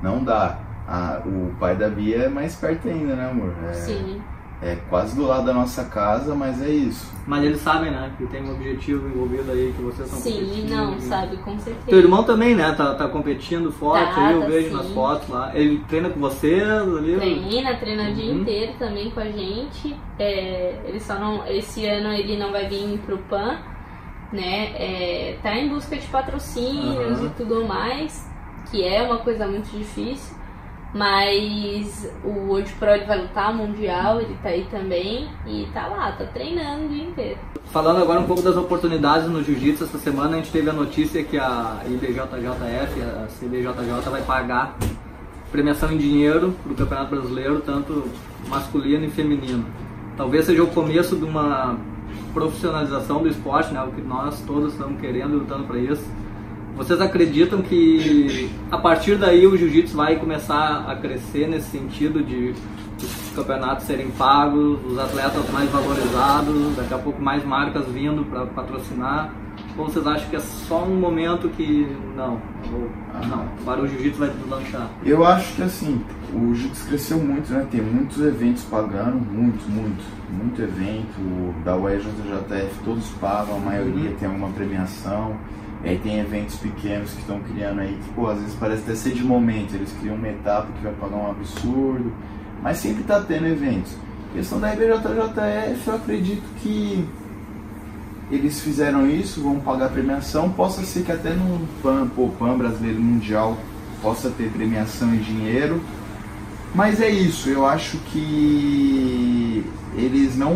Não 0.03 0.23
dá. 0.23 0.59
Ah, 0.89 1.21
o 1.27 1.55
pai 1.61 1.77
da 1.77 1.89
Bia 1.89 2.25
é 2.25 2.29
mais 2.29 2.57
perto 2.57 2.89
ainda, 2.89 3.15
né, 3.15 3.29
amor? 3.31 3.53
É, 3.69 3.73
Sim. 3.75 4.23
é 4.63 4.77
quase 4.89 5.15
do 5.15 5.27
lado 5.27 5.45
da 5.45 5.53
nossa 5.53 5.85
casa, 5.85 6.35
mas 6.35 6.63
é 6.63 6.71
isso. 6.71 7.13
Mas 7.27 7.45
eles 7.45 7.61
sabem, 7.61 7.91
né, 7.91 8.11
que 8.17 8.27
tem 8.29 8.43
um 8.43 8.53
objetivo 8.53 9.07
envolvido 9.07 9.53
aí, 9.53 9.75
que 9.77 9.83
vocês 9.83 10.07
estão 10.09 10.19
Sim, 10.19 10.41
competindo. 10.47 10.71
não, 10.71 10.97
e- 10.97 11.01
sabe, 11.03 11.37
com 11.39 11.59
certeza. 11.59 11.87
Teu 11.89 11.99
irmão 11.99 12.25
também, 12.25 12.55
né? 12.55 12.73
Tá, 12.73 12.95
tá 12.95 13.07
competindo 13.07 13.71
forte 13.71 14.15
Tá, 14.15 14.29
aí, 14.29 14.33
eu 14.33 14.41
tá 14.41 14.47
vejo 14.47 14.69
sim. 14.71 14.77
nas 14.77 14.91
fotos 14.93 15.29
lá. 15.29 15.51
Ele 15.55 15.79
treina 15.87 16.09
com 16.09 16.21
vocês 16.21 16.63
ali? 16.67 17.17
Treina, 17.17 17.77
treina 17.77 18.09
o 18.11 18.15
dia 18.15 18.33
Uhum. 18.33 18.41
inteiro 18.41 18.73
também 18.79 19.11
com 19.11 19.21
a 19.21 19.31
gente. 19.31 19.95
É, 20.19 20.81
ele 20.87 21.01
só 21.01 21.19
não, 21.19 21.47
esse 21.47 21.85
ano 21.85 22.09
ele 22.15 22.39
não 22.39 22.51
vai 22.51 22.67
vir 22.67 22.99
pro 23.05 23.19
PAN, 23.19 23.59
né? 24.33 24.73
É, 24.75 25.37
tá 25.43 25.55
em 25.55 25.69
busca 25.69 25.95
de 25.97 26.07
patrocínios 26.07 27.19
Aham. 27.21 27.27
e 27.27 27.31
tudo 27.37 27.67
mais, 27.67 28.27
que 28.71 28.83
é 28.83 29.03
uma 29.03 29.19
coisa 29.19 29.47
muito 29.47 29.69
difícil. 29.77 30.38
Mas 30.95 32.11
o 32.25 32.49
World 32.49 32.73
Pro 32.75 32.91
ele 32.91 33.05
vai 33.05 33.21
lutar 33.21 33.55
Mundial, 33.55 34.21
ele 34.21 34.35
tá 34.43 34.49
aí 34.49 34.67
também 34.71 35.29
e 35.47 35.67
tá 35.75 35.87
lá, 35.87 36.13
tá 36.13 36.25
treinando 36.27 36.87
o 36.87 36.89
dia 36.89 37.05
inteiro. 37.05 37.39
Falando 37.67 38.01
agora 38.01 38.21
um 38.21 38.27
pouco 38.27 38.41
das 38.41 38.57
oportunidades 38.57 39.29
no 39.29 39.45
jiu-jitsu, 39.45 39.85
essa 39.85 39.99
semana 39.99 40.37
a 40.37 40.37
gente 40.37 40.51
teve 40.51 40.71
a 40.71 40.73
notícia 40.73 41.23
que 41.23 41.39
a 41.39 41.83
IBJJF, 41.87 43.03
a 43.03 43.27
CBJJ, 43.39 44.11
vai 44.11 44.23
pagar 44.23 44.77
premiação 45.53 45.93
em 45.93 45.99
dinheiro 45.99 46.55
para 46.63 46.73
o 46.73 46.75
Campeonato 46.75 47.15
Brasileiro, 47.15 47.61
tanto 47.61 48.05
masculino 48.49 49.05
e 49.05 49.11
feminino. 49.11 49.67
Talvez 50.17 50.47
seja 50.47 50.63
o 50.63 50.69
começo 50.69 51.17
de 51.17 51.25
uma 51.25 51.79
profissionalização 52.33 53.23
do 53.23 53.29
esporte, 53.29 53.73
né? 53.73 53.83
o 53.83 53.93
que 53.93 54.01
nós 54.01 54.41
todos 54.43 54.73
estamos 54.73 55.01
querendo 55.01 55.35
e 55.35 55.37
lutando 55.37 55.65
para 55.65 55.79
isso. 55.79 56.05
Vocês 56.79 57.01
acreditam 57.01 57.61
que 57.61 58.49
a 58.71 58.79
partir 58.79 59.17
daí 59.17 59.45
o 59.49 59.57
jiu-jitsu 59.57 59.97
vai 59.97 60.15
começar 60.15 60.85
a 60.89 60.95
crescer 60.95 61.49
nesse 61.49 61.71
sentido 61.71 62.23
de 62.23 62.55
os 62.97 63.33
campeonatos 63.35 63.85
serem 63.85 64.09
pagos, 64.13 64.79
os 64.87 64.97
atletas 64.97 65.51
mais 65.51 65.69
valorizados, 65.71 66.77
daqui 66.77 66.95
a 66.95 66.99
pouco 66.99 67.21
mais 67.21 67.45
marcas 67.45 67.85
vindo 67.87 68.25
para 68.25 68.47
patrocinar? 68.47 69.35
Ou 69.77 69.87
vocês 69.87 70.07
acham 70.07 70.31
que 70.31 70.37
é 70.37 70.41
só 70.41 70.85
um 70.85 70.95
momento 70.95 71.49
que 71.49 71.85
não, 72.15 72.41
ou, 72.73 72.89
não, 73.29 73.49
agora 73.61 73.83
o 73.83 73.89
jiu-jitsu 73.89 74.21
vai 74.21 74.31
deslanchar? 74.31 74.89
Eu 75.05 75.27
acho 75.27 75.57
que 75.57 75.63
assim, 75.63 76.01
o 76.33 76.55
jiu-jitsu 76.55 76.87
cresceu 76.87 77.19
muito, 77.19 77.53
né? 77.53 77.67
Tem 77.73 77.83
muitos 77.83 78.25
eventos 78.25 78.63
pagando, 78.65 79.21
muitos, 79.33 79.67
muitos. 79.67 80.05
Muito 80.31 80.63
evento, 80.63 81.55
da 81.65 81.77
UEJJF 81.77 82.85
todos 82.85 83.09
pagam, 83.21 83.57
a 83.57 83.61
maioria 83.61 84.15
tem 84.21 84.29
alguma 84.29 84.51
premiação. 84.51 85.37
E 85.85 85.91
aí 85.91 85.99
tem 85.99 86.19
eventos 86.19 86.57
pequenos 86.57 87.11
que 87.13 87.21
estão 87.21 87.41
criando 87.41 87.81
aí, 87.81 87.97
que 88.03 88.11
pô, 88.11 88.29
às 88.29 88.39
vezes 88.39 88.55
parece 88.59 88.83
até 88.83 88.95
ser 88.97 89.15
de 89.15 89.23
momento, 89.23 89.75
eles 89.75 89.93
criam 90.01 90.17
uma 90.17 90.29
etapa 90.29 90.67
que 90.77 90.83
vai 90.83 90.93
pagar 90.95 91.17
um 91.17 91.31
absurdo, 91.31 92.13
mas 92.63 92.79
sempre 92.79 93.05
tá 93.05 93.21
tendo 93.21 93.47
eventos. 93.47 93.93
A 94.31 94.37
questão 94.37 94.59
da 94.59 94.75
IBJJF, 94.75 95.87
eu 95.87 95.95
acredito 95.95 96.43
que 96.61 97.07
eles 98.31 98.61
fizeram 98.61 99.09
isso, 99.09 99.41
vão 99.41 99.61
pagar 99.61 99.91
premiação, 99.91 100.51
possa 100.51 100.83
ser 100.83 101.03
que 101.03 101.13
até 101.13 101.31
no 101.31 101.67
PAN, 101.83 102.09
pô, 102.09 102.29
PAN 102.39 102.59
Brasileiro 102.59 103.01
Mundial 103.01 103.57
possa 104.03 104.31
ter 104.31 104.51
premiação 104.51 105.15
em 105.15 105.19
dinheiro. 105.19 105.81
Mas 106.75 107.01
é 107.01 107.09
isso, 107.09 107.49
eu 107.49 107.65
acho 107.67 107.97
que 108.13 109.65
eles 109.97 110.37
não. 110.37 110.55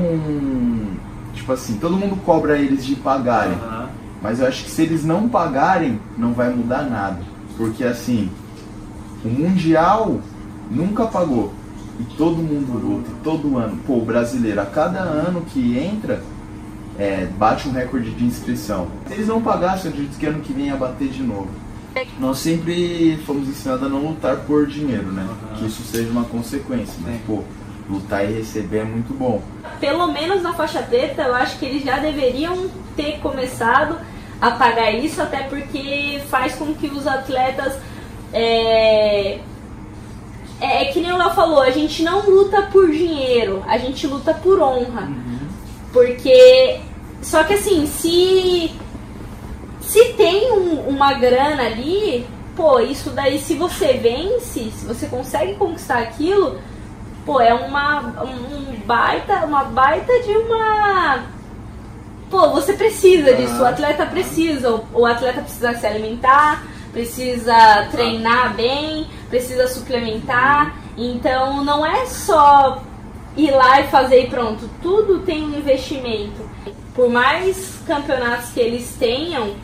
Tipo 1.33 1.53
assim, 1.53 1.79
todo 1.79 1.97
mundo 1.97 2.17
cobra 2.25 2.59
eles 2.59 2.85
de 2.85 2.95
pagarem. 2.97 3.55
Aham. 3.55 3.82
Mas 4.23 4.41
eu 4.41 4.47
acho 4.47 4.65
que 4.65 4.71
se 4.71 4.83
eles 4.83 5.05
não 5.05 5.29
pagarem, 5.29 6.01
não 6.17 6.33
vai 6.33 6.51
mudar 6.51 6.83
nada. 6.83 7.19
Porque 7.57 7.83
assim, 7.85 8.31
o 9.25 9.29
Mundial 9.29 10.21
nunca 10.71 11.07
pagou. 11.07 11.53
E 12.01 12.05
todo 12.17 12.37
mundo 12.37 12.73
luta, 12.73 13.11
todo 13.23 13.59
ano. 13.59 13.79
Pô, 13.87 13.95
o 13.95 14.05
brasileiro, 14.05 14.61
a 14.61 14.67
cada 14.67 15.01
ano 15.01 15.43
que 15.43 15.77
entra, 15.77 16.23
é, 16.99 17.27
bate 17.37 17.69
um 17.69 17.73
recorde 17.73 18.11
de 18.13 18.25
inscrição. 18.25 18.89
Se 19.07 19.15
eles 19.15 19.27
não 19.27 19.43
pagassem, 19.43 19.87
eu 19.87 19.93
acredito 19.93 20.19
que 20.19 20.27
ano 20.27 20.41
que 20.41 20.53
vem 20.53 20.67
ia 20.67 20.77
bater 20.77 21.09
de 21.09 21.23
novo. 21.23 21.51
Nós 22.19 22.39
sempre 22.39 23.19
fomos 23.27 23.49
ensinados 23.49 23.85
a 23.85 23.89
não 23.89 23.99
lutar 23.99 24.37
por 24.39 24.67
dinheiro, 24.67 25.13
né? 25.13 25.27
Aham. 25.29 25.57
Que 25.59 25.67
isso 25.67 25.83
seja 25.83 26.11
uma 26.11 26.25
consequência. 26.25 26.95
Mas, 27.03 27.21
pô, 27.27 27.43
lutar 27.89 28.25
e 28.25 28.33
receber 28.33 28.79
é 28.79 28.85
muito 28.85 29.13
bom. 29.13 29.43
pelo 29.79 30.07
menos 30.07 30.43
na 30.43 30.55
faixa 30.55 30.81
preta, 30.83 31.23
eu 31.23 31.35
acho 31.35 31.59
que 31.59 31.67
eles 31.67 31.83
já 31.83 31.99
deveriam 31.99 32.67
ter 32.97 33.19
começado 33.19 33.97
a 34.43 34.51
pagar 34.51 34.91
isso, 34.91 35.23
até 35.23 35.45
porque 35.45 36.21
faz 36.29 36.57
com 36.57 36.75
que 36.75 36.89
os 36.89 37.07
atletas. 37.07 37.75
É, 38.33 39.39
é, 40.61 40.83
é 40.83 40.85
que 40.87 41.01
nem 41.01 41.13
o 41.13 41.17
Léo 41.17 41.31
falou, 41.31 41.61
a 41.63 41.71
gente 41.71 42.03
não 42.03 42.29
luta 42.29 42.63
por 42.63 42.91
dinheiro, 42.91 43.63
a 43.69 43.79
gente 43.79 44.05
luta 44.07 44.35
por 44.35 44.61
honra. 44.61 45.09
Porque. 45.93 46.81
Só 47.23 47.45
que 47.45 47.55
assim, 47.55 47.87
se. 47.87 48.73
Se 49.81 50.13
tem 50.15 50.51
um- 50.53 50.89
uma 50.89 51.13
grana 51.15 51.65
ali, 51.67 52.27
pô, 52.57 52.81
isso 52.81 53.11
daí, 53.11 53.39
se 53.39 53.55
você 53.55 53.95
vence, 53.95 54.71
se 54.71 54.87
você 54.87 55.07
consegue 55.07 55.55
conquistar 55.55 55.99
aquilo, 55.99 56.59
pô, 57.27 57.41
é 57.41 57.53
uma 57.53 58.01
um 58.25 58.75
baita, 58.87 59.45
uma 59.45 59.65
baita 59.65 60.13
de 60.23 60.33
uma 60.33 61.27
pô, 62.33 62.49
você 62.49 62.73
precisa 62.73 63.35
disso, 63.35 63.61
o 63.61 63.65
atleta 63.67 64.07
precisa, 64.07 64.71
o, 64.73 64.85
o 64.95 65.05
atleta 65.07 65.43
precisa 65.43 65.75
se 65.75 65.87
alimentar, 65.87 66.65
precisa 66.91 67.87
treinar 67.91 68.55
bem, 68.55 69.07
precisa 69.29 69.69
suplementar. 69.69 70.75
Então 70.97 71.63
não 71.63 71.85
é 71.85 72.07
só 72.07 72.83
ir 73.37 73.51
lá 73.51 73.83
e 73.83 73.89
fazer 73.89 74.25
e 74.25 74.31
pronto, 74.31 74.69
tudo 74.83 75.21
tem 75.21 75.45
um 75.45 75.59
investimento. 75.59 76.41
Por 76.95 77.11
mais 77.11 77.81
campeonatos 77.87 78.51
que 78.51 78.61
eles 78.61 78.97
tenham, 78.99 79.55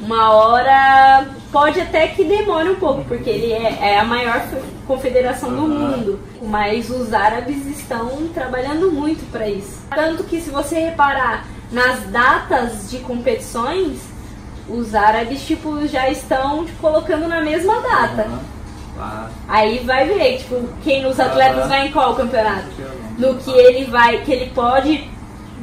uma 0.00 0.32
hora 0.32 1.26
pode 1.52 1.80
até 1.80 2.08
que 2.08 2.24
demore 2.24 2.70
um 2.70 2.74
pouco, 2.76 3.04
porque 3.04 3.28
ele 3.30 3.52
é, 3.52 3.78
é 3.92 3.98
a 3.98 4.04
maior 4.04 4.40
fe- 4.48 4.60
confederação 4.86 5.50
do 5.50 5.62
mundo. 5.62 6.20
Mas 6.42 6.90
os 6.90 7.14
árabes 7.14 7.66
estão 7.66 8.28
trabalhando 8.34 8.90
muito 8.92 9.24
para 9.30 9.48
isso. 9.48 9.82
Tanto 9.94 10.24
que 10.24 10.40
se 10.40 10.50
você 10.50 10.78
reparar 10.78 11.46
nas 11.74 12.00
datas 12.04 12.88
de 12.90 12.98
competições, 13.00 13.98
os 14.68 14.94
árabes 14.94 15.44
tipo 15.46 15.86
já 15.86 16.08
estão 16.08 16.64
tipo, 16.64 16.80
colocando 16.80 17.28
na 17.28 17.40
mesma 17.42 17.80
data. 17.80 18.26
Ah, 18.98 19.28
Aí 19.48 19.80
vai 19.80 20.06
ver, 20.06 20.38
tipo, 20.38 20.68
quem 20.84 21.04
os 21.04 21.18
atletas 21.18 21.58
Aham. 21.58 21.68
vai 21.68 21.88
em 21.88 21.92
qual 21.92 22.14
campeonato? 22.14 22.68
No 23.18 23.34
que 23.34 23.50
ele 23.50 23.84
vai, 23.86 24.18
que 24.22 24.32
ele 24.32 24.50
pode 24.54 25.10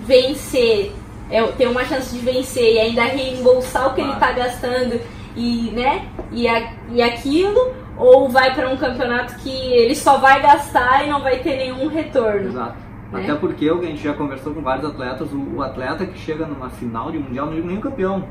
vencer, 0.05 0.93
é, 1.29 1.41
ter 1.43 1.67
uma 1.67 1.85
chance 1.85 2.13
de 2.13 2.19
vencer 2.19 2.73
e 2.73 2.79
ainda 2.79 3.03
reembolsar 3.03 3.87
o 3.87 3.93
que 3.93 4.01
ele 4.01 4.13
Claro. 4.13 4.19
tá 4.19 4.31
gastando 4.33 4.99
e, 5.35 5.71
né, 5.73 6.07
e, 6.31 6.45
a, 6.47 6.73
e 6.91 7.01
aquilo, 7.01 7.73
ou 7.97 8.27
vai 8.27 8.53
para 8.53 8.69
um 8.69 8.75
campeonato 8.75 9.35
que 9.35 9.49
ele 9.49 9.95
só 9.95 10.17
vai 10.17 10.41
gastar 10.41 11.05
e 11.05 11.09
não 11.09 11.21
vai 11.21 11.39
ter 11.39 11.55
nenhum 11.55 11.87
retorno. 11.87 12.49
Exato. 12.49 12.75
Né? 13.11 13.23
Até 13.23 13.35
porque 13.35 13.69
a 13.69 13.75
gente 13.81 14.01
já 14.01 14.13
conversou 14.13 14.53
com 14.53 14.61
vários 14.61 14.85
atletas, 14.85 15.31
o, 15.33 15.55
o 15.57 15.61
atleta 15.61 16.05
que 16.05 16.17
chega 16.17 16.45
numa 16.45 16.69
final 16.69 17.11
de 17.11 17.19
mundial, 17.19 17.47
não 17.47 17.55
digo 17.55 17.67
nem 17.67 17.77
o 17.77 17.81
campeão, 17.81 18.23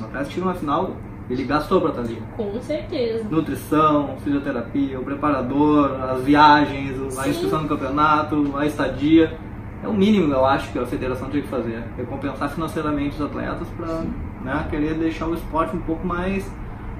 o 0.00 0.04
atleta 0.04 0.24
que 0.24 0.32
chega 0.34 0.46
numa 0.46 0.54
final, 0.54 0.96
ele 1.28 1.44
gastou 1.44 1.80
pra 1.80 1.90
estar 1.90 2.02
ali. 2.02 2.22
Com 2.36 2.60
certeza. 2.60 3.28
Nutrição, 3.30 4.16
fisioterapia, 4.24 4.98
o 4.98 5.04
preparador, 5.04 6.00
as 6.02 6.22
viagens, 6.22 6.98
a 7.18 7.22
Sim. 7.22 7.30
inscrição 7.30 7.62
no 7.62 7.68
campeonato, 7.68 8.52
a 8.56 8.66
estadia. 8.66 9.36
É 9.84 9.88
o 9.88 9.92
mínimo, 9.92 10.32
eu 10.32 10.46
acho, 10.46 10.70
que 10.70 10.78
a 10.78 10.86
federação 10.86 11.28
tem 11.28 11.42
que 11.42 11.48
fazer. 11.48 11.82
Recompensar 11.96 12.48
financeiramente 12.50 13.16
os 13.16 13.22
atletas 13.22 13.66
para 13.76 14.02
né, 14.42 14.66
querer 14.70 14.94
deixar 14.94 15.26
o 15.26 15.34
esporte 15.34 15.74
um 15.74 15.80
pouco 15.80 16.06
mais 16.06 16.48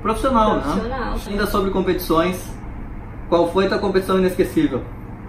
profissional, 0.02 0.60
Profissional, 0.60 1.12
né? 1.12 1.18
sim. 1.18 1.30
Ainda 1.30 1.46
sobre 1.46 1.70
competições, 1.70 2.52
qual 3.28 3.52
foi 3.52 3.66
a 3.66 3.68
tua 3.68 3.78
competição 3.78 4.18
inesquecível? 4.18 4.82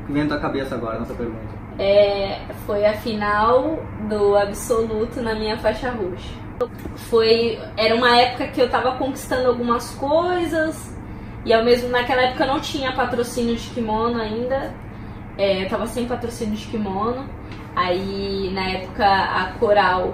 Que 0.07 0.11
vem 0.13 0.23
na 0.23 0.29
tua 0.29 0.39
cabeça 0.39 0.73
agora, 0.73 0.99
nessa 0.99 1.13
pergunta. 1.13 1.62
É, 1.79 2.39
foi 2.65 2.85
a 2.85 2.93
final 2.93 3.79
do 4.07 4.37
absoluto 4.37 5.21
na 5.21 5.33
minha 5.33 5.57
faixa 5.57 5.89
roxa. 5.89 6.33
Foi, 6.95 7.59
era 7.75 7.95
uma 7.95 8.15
época 8.17 8.47
que 8.47 8.61
eu 8.61 8.69
tava 8.69 8.93
conquistando 8.93 9.49
algumas 9.49 9.89
coisas 9.95 10.95
e 11.45 11.51
ao 11.51 11.63
mesmo 11.63 11.89
naquela 11.89 12.21
época 12.21 12.43
eu 12.43 12.47
não 12.47 12.59
tinha 12.59 12.91
patrocínio 12.93 13.55
de 13.55 13.69
kimono 13.71 14.21
ainda. 14.21 14.73
É, 15.37 15.63
eu 15.63 15.69
tava 15.69 15.87
sem 15.87 16.05
patrocínio 16.05 16.55
de 16.55 16.65
kimono. 16.67 17.27
Aí 17.75 18.51
na 18.53 18.69
época 18.69 19.05
a 19.05 19.53
Coral 19.59 20.13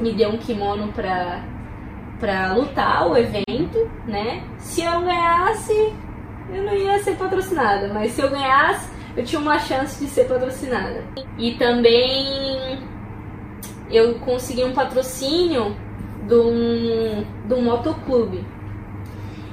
me 0.00 0.12
deu 0.12 0.30
um 0.30 0.36
kimono 0.36 0.92
pra, 0.92 1.42
pra 2.20 2.52
lutar 2.52 3.08
o 3.08 3.16
evento, 3.16 3.90
né? 4.06 4.42
Se 4.58 4.82
eu 4.82 5.00
ganhasse, 5.00 5.94
eu 6.52 6.62
não 6.62 6.74
ia 6.74 7.02
ser 7.02 7.16
patrocinada, 7.16 7.92
mas 7.92 8.12
se 8.12 8.20
eu 8.20 8.28
ganhasse, 8.30 8.88
eu 9.16 9.24
tinha 9.24 9.40
uma 9.40 9.58
chance 9.58 10.04
de 10.04 10.10
ser 10.10 10.24
patrocinada. 10.24 11.02
E 11.38 11.52
também 11.54 12.78
eu 13.90 14.14
consegui 14.16 14.62
um 14.62 14.72
patrocínio 14.72 15.74
de 16.26 16.34
um, 16.34 17.62
motoclube. 17.62 18.44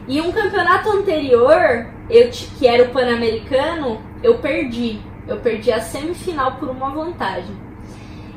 E 0.07 0.19
um 0.19 0.31
campeonato 0.31 0.89
anterior, 0.89 1.87
eu, 2.09 2.29
que 2.29 2.67
era 2.67 2.83
o 2.83 2.89
Pan-Americano, 2.89 4.01
eu 4.21 4.37
perdi. 4.39 4.99
Eu 5.25 5.37
perdi 5.37 5.71
a 5.71 5.79
semifinal 5.79 6.55
por 6.55 6.69
uma 6.69 6.89
vantagem. 6.89 7.55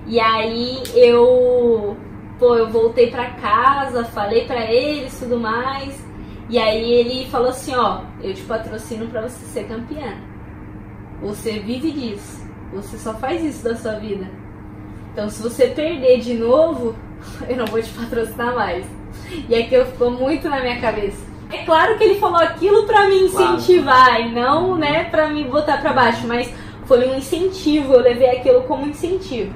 E 0.07 0.21
aí 0.21 0.81
eu, 0.95 1.97
pô, 2.39 2.55
eu 2.55 2.69
voltei 2.69 3.11
pra 3.11 3.31
casa, 3.33 4.05
falei 4.05 4.45
pra 4.45 4.71
eles 4.71 5.19
tudo 5.19 5.41
mais. 5.41 6.01
E 6.49 6.57
aí 6.57 6.93
ele 6.93 7.29
falou 7.29 7.49
assim, 7.49 7.75
ó, 7.75 8.03
eu 8.23 8.33
te 8.33 8.43
patrocino 8.43 9.09
pra 9.09 9.23
você 9.23 9.45
ser 9.47 9.67
campeã. 9.67 10.17
Você 11.23 11.59
vive 11.59 11.91
disso. 11.93 12.47
Você 12.73 12.99
só 12.99 13.15
faz 13.15 13.45
isso 13.45 13.65
da 13.65 13.77
sua 13.77 13.93
vida. 13.95 14.27
Então 15.13 15.29
se 15.31 15.43
você 15.43 15.69
perder 15.69 16.21
de 16.21 16.35
novo, 16.35 16.95
eu 17.49 17.57
não 17.57 17.67
vou 17.67 17.83
te 17.83 17.91
patrocinar 17.91 18.55
mais. 18.55 18.87
E 19.49 19.55
aquilo 19.55 19.87
ficou 19.87 20.11
muito 20.11 20.49
na 20.49 20.61
minha 20.61 20.81
cabeça. 20.81 21.25
É 21.53 21.65
claro 21.65 21.97
que 21.97 22.05
ele 22.05 22.19
falou 22.19 22.39
aquilo 22.39 22.85
pra 22.87 23.09
me 23.09 23.25
incentivar 23.25 24.17
claro. 24.17 24.23
e 24.23 24.33
não, 24.33 24.77
né, 24.77 25.05
pra 25.05 25.29
me 25.29 25.45
botar 25.45 25.79
pra 25.79 25.93
baixo, 25.93 26.27
mas 26.27 26.53
foi 26.87 27.09
um 27.09 27.17
incentivo, 27.17 27.95
eu 27.95 28.01
levei 28.01 28.31
aquilo 28.31 28.63
como 28.63 28.87
incentivo. 28.87 29.55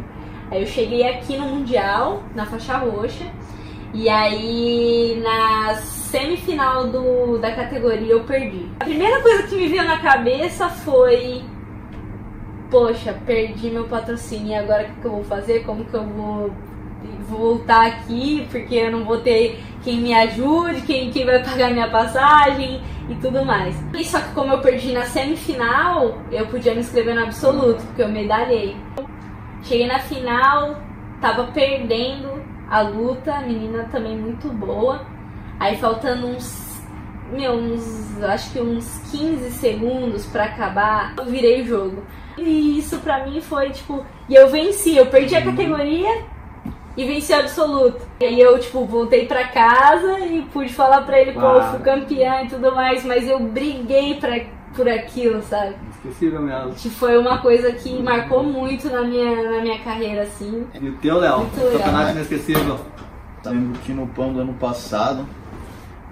Aí 0.51 0.63
eu 0.63 0.67
cheguei 0.67 1.07
aqui 1.07 1.37
no 1.37 1.47
Mundial, 1.47 2.23
na 2.35 2.47
faixa 2.47 2.77
roxa, 2.77 3.25
e 3.93 4.09
aí 4.09 5.21
na 5.23 5.75
semifinal 6.11 6.89
do, 6.89 7.39
da 7.39 7.53
categoria 7.53 8.13
eu 8.13 8.25
perdi. 8.25 8.69
A 8.81 8.85
primeira 8.85 9.23
coisa 9.23 9.45
que 9.45 9.57
me 9.57 9.69
veio 9.69 9.85
na 9.85 9.99
cabeça 9.99 10.69
foi 10.69 11.43
poxa, 12.71 13.19
perdi 13.27 13.69
meu 13.69 13.85
patrocínio, 13.85 14.53
e 14.53 14.55
agora 14.55 14.85
o 14.85 15.01
que, 15.01 15.05
eu 15.05 15.11
vou 15.11 15.25
fazer? 15.25 15.65
Como 15.65 15.85
que 15.85 15.95
eu 15.95 16.05
vou 16.05 16.51
voltar 17.29 17.87
aqui? 17.87 18.47
Porque 18.51 18.77
eu 18.77 18.93
não 18.93 19.05
vou 19.05 19.19
ter 19.19 19.61
quem 19.83 20.01
me 20.01 20.15
ajude, 20.15 20.83
quem, 20.83 21.11
quem 21.11 21.27
vai 21.27 21.43
pagar 21.43 21.73
minha 21.73 21.91
passagem 21.91 22.81
e 23.09 23.15
tudo 23.17 23.45
mais. 23.45 23.75
E 23.93 24.05
só 24.05 24.21
que 24.21 24.33
como 24.33 24.53
eu 24.53 24.61
perdi 24.61 24.93
na 24.93 25.05
semifinal, 25.05 26.19
eu 26.31 26.47
podia 26.47 26.75
me 26.75 26.81
inscrever 26.81 27.15
no 27.15 27.25
absoluto, 27.25 27.83
porque 27.87 28.03
eu 28.03 28.09
medalhei. 28.09 28.77
Cheguei 29.63 29.87
na 29.87 29.99
final, 29.99 30.77
tava 31.21 31.49
perdendo 31.49 32.41
a 32.71 32.81
luta, 32.83 33.35
a 33.35 33.41
menina 33.41 33.89
também 33.91 34.17
muito 34.17 34.49
boa. 34.49 35.05
Aí 35.61 35.77
faltando 35.77 36.27
uns, 36.27 36.81
meu, 37.31 37.53
uns, 37.53 38.23
acho 38.23 38.51
que 38.51 38.61
uns 38.61 39.03
15 39.11 39.51
segundos 39.51 40.25
para 40.25 40.45
acabar, 40.45 41.15
eu 41.19 41.27
virei 41.27 41.61
o 41.61 41.67
jogo. 41.67 42.03
E 42.39 42.79
isso 42.79 42.99
pra 43.01 43.27
mim 43.27 43.43
foi 43.43 43.69
tipo, 43.69 44.03
e 44.27 44.35
eu 44.35 44.49
venci, 44.49 44.97
eu 44.97 45.07
perdi 45.07 45.37
a 45.37 45.45
categoria 45.45 46.25
e 46.97 47.05
venci 47.05 47.35
absoluto. 47.35 48.01
E 48.21 48.25
aí 48.25 48.41
eu, 48.41 48.59
tipo, 48.59 48.87
voltei 48.87 49.27
pra 49.27 49.49
casa 49.49 50.21
e 50.21 50.41
pude 50.51 50.73
falar 50.73 51.03
pra 51.03 51.21
ele, 51.21 51.33
pô, 51.33 51.41
eu 51.43 51.63
fui 51.65 51.81
campeã 51.81 52.43
e 52.43 52.49
tudo 52.49 52.75
mais, 52.75 53.05
mas 53.05 53.29
eu 53.29 53.39
briguei 53.39 54.15
pra, 54.15 54.41
por 54.75 54.89
aquilo, 54.89 55.43
sabe? 55.43 55.75
Esquecível 55.97 56.41
mesmo. 56.41 56.73
Que 56.73 56.89
foi 56.89 57.19
uma 57.19 57.37
coisa 57.39 57.71
que 57.73 58.03
marcou 58.03 58.43
muito 58.43 58.89
na 58.89 59.03
minha, 59.03 59.51
na 59.51 59.61
minha 59.61 59.79
carreira, 59.81 60.23
assim. 60.23 60.67
E 60.81 60.89
o 60.89 60.97
teu, 60.97 61.19
Léo? 61.19 61.47
Campeonato 61.55 62.13
inesquecível. 62.13 62.81
Lembro 63.45 63.79
que 63.81 63.93
no 63.93 64.07
PAN 64.07 64.33
do 64.33 64.41
ano 64.41 64.55
passado, 64.55 65.27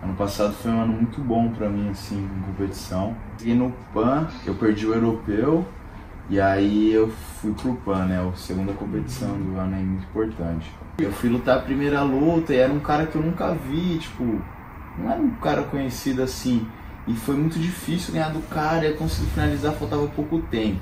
ano 0.02 0.14
passado 0.14 0.52
foi 0.54 0.70
um 0.70 0.80
ano 0.80 0.92
muito 0.92 1.20
bom 1.20 1.50
pra 1.50 1.68
mim, 1.68 1.88
assim, 1.90 2.16
em 2.16 2.42
competição. 2.42 3.16
E 3.42 3.54
no 3.54 3.72
PAN, 3.92 4.28
eu 4.46 4.54
perdi 4.54 4.86
o 4.86 4.94
europeu, 4.94 5.66
e 6.30 6.40
aí 6.40 6.92
eu 6.92 7.08
fui 7.40 7.52
pro 7.52 7.74
PAN, 7.74 8.06
né? 8.06 8.20
A 8.20 8.36
segunda 8.36 8.72
competição 8.72 9.38
do 9.40 9.58
ano 9.58 9.74
é 9.74 9.78
muito 9.78 10.04
importante. 10.04 10.70
Eu 10.98 11.12
fui 11.12 11.28
lutar 11.28 11.58
a 11.58 11.60
primeira 11.60 12.02
luta 12.02 12.52
e 12.52 12.56
era 12.56 12.72
um 12.72 12.80
cara 12.80 13.06
que 13.06 13.16
eu 13.16 13.22
nunca 13.22 13.54
vi, 13.54 13.98
tipo, 13.98 14.24
não 14.98 15.10
era 15.10 15.20
um 15.20 15.30
cara 15.30 15.62
conhecido 15.62 16.22
assim. 16.22 16.66
E 17.06 17.14
foi 17.14 17.36
muito 17.36 17.58
difícil 17.58 18.12
ganhar 18.12 18.28
do 18.28 18.40
cara 18.48 18.84
e 18.84 18.90
eu 18.90 18.96
consegui 18.96 19.30
finalizar, 19.30 19.72
faltava 19.72 20.06
pouco 20.08 20.40
tempo. 20.42 20.80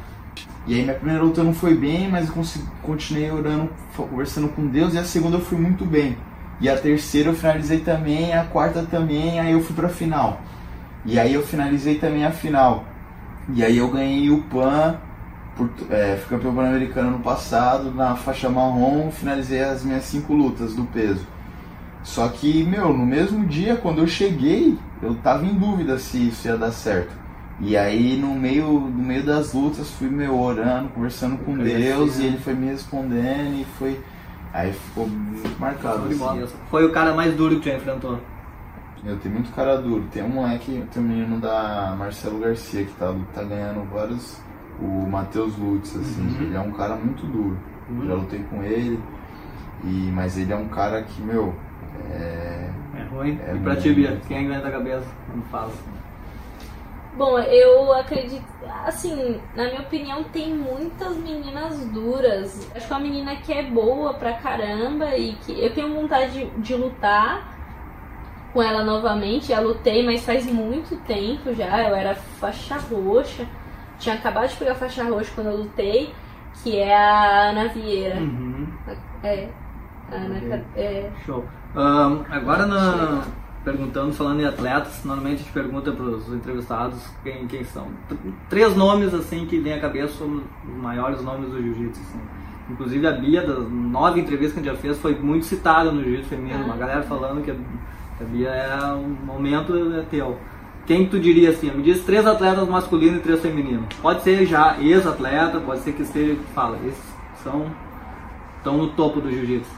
E 0.66 0.74
aí 0.74 0.82
minha 0.82 0.96
primeira 0.96 1.22
luta 1.22 1.44
não 1.44 1.54
foi 1.54 1.76
bem, 1.76 2.10
mas 2.10 2.26
eu 2.26 2.34
consegui, 2.34 2.66
continuei 2.82 3.30
orando, 3.30 3.70
conversando 3.96 4.48
com 4.48 4.66
Deus, 4.66 4.94
e 4.94 4.98
a 4.98 5.04
segunda 5.04 5.36
eu 5.36 5.40
fui 5.40 5.56
muito 5.56 5.84
bem. 5.84 6.16
E 6.60 6.68
a 6.68 6.76
terceira 6.76 7.30
eu 7.30 7.34
finalizei 7.34 7.80
também, 7.80 8.32
a 8.32 8.44
quarta 8.44 8.82
também, 8.82 9.38
aí 9.38 9.52
eu 9.52 9.62
fui 9.62 9.74
pra 9.74 9.88
final. 9.88 10.40
E 11.04 11.18
aí 11.18 11.34
eu 11.34 11.42
finalizei 11.42 11.96
também 11.96 12.24
a 12.24 12.30
final. 12.30 12.84
E 13.54 13.62
aí 13.62 13.76
eu 13.76 13.88
ganhei 13.88 14.30
o 14.30 14.42
PAN 14.44 14.96
por, 15.56 15.70
é, 15.90 16.16
fui 16.16 16.36
campeão 16.36 16.54
pan-americano 16.54 17.12
no 17.12 17.18
passado, 17.20 17.90
na 17.90 18.16
faixa 18.16 18.48
marrom, 18.48 19.10
finalizei 19.10 19.62
as 19.62 19.84
minhas 19.84 20.04
cinco 20.04 20.34
lutas 20.34 20.74
do 20.74 20.84
peso. 20.84 21.26
Só 22.02 22.28
que, 22.28 22.62
meu, 22.64 22.92
no 22.92 23.04
mesmo 23.04 23.44
dia, 23.44 23.76
quando 23.76 23.98
eu 23.98 24.06
cheguei, 24.06 24.78
eu 25.02 25.14
tava 25.16 25.44
em 25.44 25.54
dúvida 25.54 25.98
se 25.98 26.28
isso 26.28 26.46
ia 26.46 26.56
dar 26.56 26.72
certo. 26.72 27.12
E 27.60 27.76
aí, 27.76 28.16
no 28.16 28.34
meio, 28.34 28.64
no 28.64 29.02
meio 29.02 29.24
das 29.24 29.52
lutas, 29.52 29.90
fui, 29.90 30.08
meu, 30.08 30.38
orando, 30.38 30.88
conversando 30.90 31.36
com 31.38 31.56
Deus, 31.56 32.18
e 32.18 32.26
ele 32.26 32.38
foi 32.38 32.54
me 32.54 32.66
respondendo, 32.66 33.60
e 33.60 33.66
foi... 33.78 34.00
Aí 34.56 34.72
ficou 34.72 35.06
muito 35.06 35.60
marcado. 35.60 36.08
Assim. 36.08 36.56
Foi 36.70 36.86
o 36.86 36.90
cara 36.90 37.12
mais 37.12 37.34
duro 37.34 37.60
que 37.60 37.68
já 37.68 37.76
enfrentou? 37.76 38.18
Eu 39.04 39.18
tenho 39.18 39.34
muito 39.34 39.52
cara 39.52 39.76
duro. 39.76 40.04
Tem 40.10 40.22
um 40.22 40.30
moleque, 40.30 40.82
tem 40.90 41.02
um 41.02 41.06
menino 41.06 41.38
da 41.38 41.94
Marcelo 41.98 42.40
Garcia 42.40 42.84
que 42.84 42.92
tá, 42.94 43.14
tá 43.34 43.42
ganhando 43.42 43.86
vários 43.92 44.40
o 44.80 45.06
Matheus 45.06 45.56
Lutz, 45.58 45.94
assim, 45.96 46.22
uhum. 46.22 46.42
ele 46.42 46.56
é 46.56 46.60
um 46.60 46.72
cara 46.72 46.96
muito 46.96 47.26
duro. 47.26 47.58
Uhum. 47.88 48.06
Já 48.06 48.14
lutei 48.14 48.42
com 48.50 48.62
ele, 48.62 48.98
e, 49.84 50.10
mas 50.14 50.38
ele 50.38 50.52
é 50.52 50.56
um 50.56 50.68
cara 50.68 51.02
que, 51.02 51.20
meu. 51.22 51.54
É, 52.10 52.70
é 52.94 53.02
ruim. 53.10 53.38
É 53.46 53.54
e 53.54 53.58
pra 53.58 53.76
ti, 53.76 53.92
Bia, 53.92 54.20
quem 54.26 54.46
aguenta 54.46 54.68
a 54.68 54.72
cabeça 54.72 55.06
quando 55.30 55.44
fala? 55.50 55.72
Bom, 57.16 57.38
eu 57.38 57.92
acredito, 57.94 58.44
assim, 58.84 59.40
na 59.54 59.64
minha 59.64 59.80
opinião, 59.80 60.22
tem 60.24 60.52
muitas 60.54 61.16
meninas 61.16 61.78
duras. 61.86 62.70
Acho 62.74 62.86
que 62.86 62.92
é 62.92 62.96
uma 62.96 63.02
menina 63.02 63.36
que 63.36 63.52
é 63.52 63.62
boa 63.62 64.14
pra 64.14 64.34
caramba 64.34 65.16
e 65.16 65.32
que 65.36 65.58
eu 65.58 65.72
tenho 65.72 65.94
vontade 65.94 66.32
de, 66.32 66.50
de 66.60 66.74
lutar 66.74 67.56
com 68.52 68.62
ela 68.62 68.84
novamente. 68.84 69.48
Já 69.48 69.60
lutei, 69.60 70.04
mas 70.04 70.24
faz 70.24 70.44
muito 70.44 70.96
tempo 71.04 71.54
já. 71.54 71.88
Eu 71.88 71.94
era 71.94 72.14
faixa 72.14 72.76
roxa 72.76 73.46
tinha 73.98 74.14
acabado 74.14 74.48
de 74.48 74.56
pegar 74.56 74.74
faixa 74.74 75.04
roxa 75.04 75.32
quando 75.34 75.48
eu 75.48 75.56
lutei, 75.56 76.14
que 76.62 76.78
é 76.78 76.96
a 76.96 77.50
Ana 77.50 77.68
Vieira. 77.68 78.20
Uhum. 78.20 78.68
É. 79.22 79.48
Ana, 80.10 80.64
é. 80.76 81.10
Show. 81.24 81.44
Um, 81.74 82.24
agora 82.30 82.66
na, 82.66 83.24
perguntando, 83.66 84.12
falando 84.12 84.40
em 84.40 84.44
atletas, 84.44 85.04
normalmente 85.04 85.34
a 85.34 85.38
gente 85.38 85.52
pergunta 85.52 85.90
para 85.90 86.04
os 86.04 86.32
entrevistados 86.32 87.04
quem, 87.24 87.48
quem 87.48 87.64
são. 87.64 87.88
Três 88.48 88.76
nomes 88.76 89.12
assim 89.12 89.44
que 89.44 89.58
vem 89.58 89.72
à 89.72 89.80
cabeça 89.80 90.18
são 90.18 90.36
os 90.36 90.76
maiores 90.80 91.20
nomes 91.20 91.50
do 91.50 91.60
jiu-jitsu. 91.60 92.00
Assim. 92.00 92.20
Inclusive 92.70 93.04
a 93.08 93.10
Bia, 93.10 93.44
das 93.44 93.68
nove 93.68 94.20
entrevistas 94.20 94.52
que 94.52 94.60
a 94.60 94.62
gente 94.62 94.72
já 94.72 94.80
fez, 94.80 94.96
foi 95.00 95.16
muito 95.16 95.46
citada 95.46 95.90
no 95.90 96.00
jiu-jitsu 96.00 96.28
feminino. 96.28 96.60
Ah. 96.62 96.66
Uma 96.66 96.76
galera 96.76 97.02
falando 97.02 97.42
que 97.42 97.50
a, 97.50 97.54
a 98.20 98.24
Bia 98.24 98.50
é 98.50 98.94
um 98.94 99.08
momento 99.08 99.76
é 99.94 100.02
teu. 100.02 100.38
Quem 100.86 101.08
tu 101.08 101.18
diria 101.18 101.50
assim? 101.50 101.68
Me 101.72 101.82
diz 101.82 102.04
três 102.04 102.24
atletas 102.24 102.68
masculinos 102.68 103.18
e 103.18 103.22
três 103.22 103.40
femininos. 103.40 103.92
Pode 104.00 104.22
ser 104.22 104.46
já 104.46 104.76
ex-atleta, 104.80 105.58
pode 105.58 105.80
ser 105.80 105.92
que 105.92 106.02
esteja. 106.02 106.36
Fala, 106.54 106.78
esses 106.86 107.02
são. 107.42 107.66
Estão 108.66 108.76
no 108.76 108.88
topo 108.88 109.20
do 109.20 109.30
jiu-jitsu. 109.30 109.70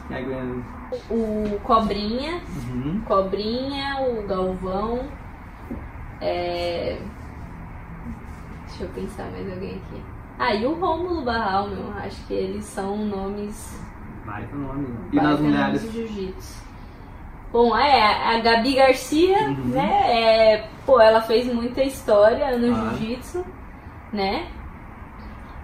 O 1.11 1.61
Cobrinha, 1.62 2.40
uhum. 2.72 3.03
Cobrinha, 3.07 3.98
o 4.01 4.27
Galvão. 4.27 5.07
É... 6.22 6.98
Deixa 8.66 8.85
eu 8.85 8.88
pensar 8.88 9.31
mais 9.31 9.51
alguém 9.51 9.72
aqui. 9.77 10.03
Ah, 10.38 10.55
e 10.55 10.64
o 10.64 10.74
Rômulo 10.74 11.22
Barral, 11.22 11.68
meu. 11.68 11.92
Acho 11.98 12.27
que 12.27 12.33
eles 12.33 12.64
são 12.64 12.96
nomes. 13.05 13.79
Pro 14.24 14.59
nome. 14.59 14.88
E 15.12 15.16
nas 15.16 15.38
mulheres? 15.40 15.92
jiu-jitsu. 15.92 16.66
Bom, 17.53 17.77
é, 17.77 18.35
a 18.37 18.40
Gabi 18.40 18.74
Garcia, 18.74 19.38
Uhum. 19.48 19.64
né? 19.68 20.03
É, 20.55 20.68
pô, 20.87 21.01
ela 21.01 21.20
fez 21.20 21.53
muita 21.53 21.83
história 21.83 22.57
no 22.57 22.74
Ah. 22.74 22.90
jiu-jitsu, 22.94 23.44
né? 24.12 24.46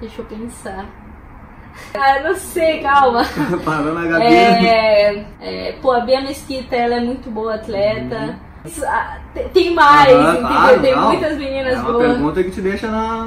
Deixa 0.00 0.20
eu 0.20 0.26
pensar. 0.26 1.03
Ah, 1.94 2.20
não 2.22 2.34
sei, 2.34 2.80
calma. 2.80 3.22
Parando 3.64 3.98
a 3.98 4.04
Gabi. 4.06 4.24
É, 4.24 5.24
é, 5.40 5.72
pô, 5.80 5.92
a 5.92 6.00
Bia 6.00 6.20
Mesquita, 6.20 6.74
ela 6.76 6.94
é 6.96 7.00
muito 7.00 7.30
boa 7.30 7.54
atleta. 7.54 8.38
Ah, 8.86 9.18
te- 9.34 9.44
Tem 9.50 9.74
mais, 9.74 10.12
Uhum. 10.14 10.22
Entendeu? 10.32 10.46
claro, 10.48 10.80
Tem 10.80 10.96
não. 10.96 11.08
muitas 11.08 11.36
meninas 11.38 11.74
É 11.74 11.78
uma 11.80 11.92
boas. 11.92 12.06
pergunta 12.12 12.42
que 12.44 12.50
te 12.50 12.60
deixa 12.60 12.90
na. 12.90 13.26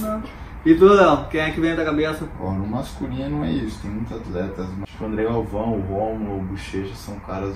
na- 0.00 0.20
E 0.66 0.74
tu, 0.74 0.86
Léo? 0.86 1.24
Quem 1.30 1.40
é 1.40 1.50
que 1.50 1.60
vem 1.60 1.74
da 1.76 1.84
cabeça? 1.84 2.26
Ó, 2.40 2.50
no 2.52 2.66
masculino 2.66 3.44
é 3.44 3.50
isso, 3.50 3.80
tem 3.82 3.90
muitos 3.90 4.16
atletas. 4.16 4.66
Tipo, 4.86 5.04
o 5.04 5.06
André 5.06 5.24
Galvão, 5.24 5.72
o 5.74 5.80
Romulo, 5.80 6.38
o 6.38 6.42
Bochecha 6.42 6.94
são 6.94 7.18
caras. 7.20 7.54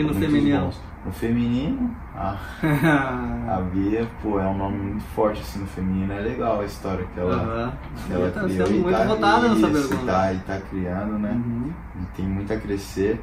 E 0.00 0.02
no 0.02 0.14
feminino? 0.14 0.60
bons. 0.66 0.80
No 1.06 1.12
feminino, 1.12 1.96
a, 2.14 2.36
a 3.56 3.60
Bia, 3.72 4.06
pô, 4.22 4.38
é 4.38 4.46
um 4.46 4.56
nome 4.58 4.78
muito 4.78 5.04
forte 5.04 5.40
assim 5.40 5.60
no 5.60 5.66
feminino. 5.66 6.12
É 6.12 6.20
legal 6.20 6.60
a 6.60 6.64
história 6.64 7.06
que 7.14 7.20
ela, 7.20 7.72
que 8.06 8.12
ela 8.12 8.30
Tá 8.30 8.40
criou. 8.44 8.66
sendo 8.66 8.76
e 8.76 8.80
muito 8.82 8.96
tá, 8.98 9.04
votada 9.04 9.48
nessa 9.48 9.68
isso, 9.70 9.88
pergunta. 9.88 10.12
Tá, 10.12 10.32
e 10.34 10.38
tá 10.38 10.60
criando, 10.60 11.18
né? 11.18 11.30
Uhum. 11.32 11.72
E 12.02 12.16
tem 12.16 12.26
muito 12.26 12.52
a 12.52 12.56
crescer. 12.58 13.20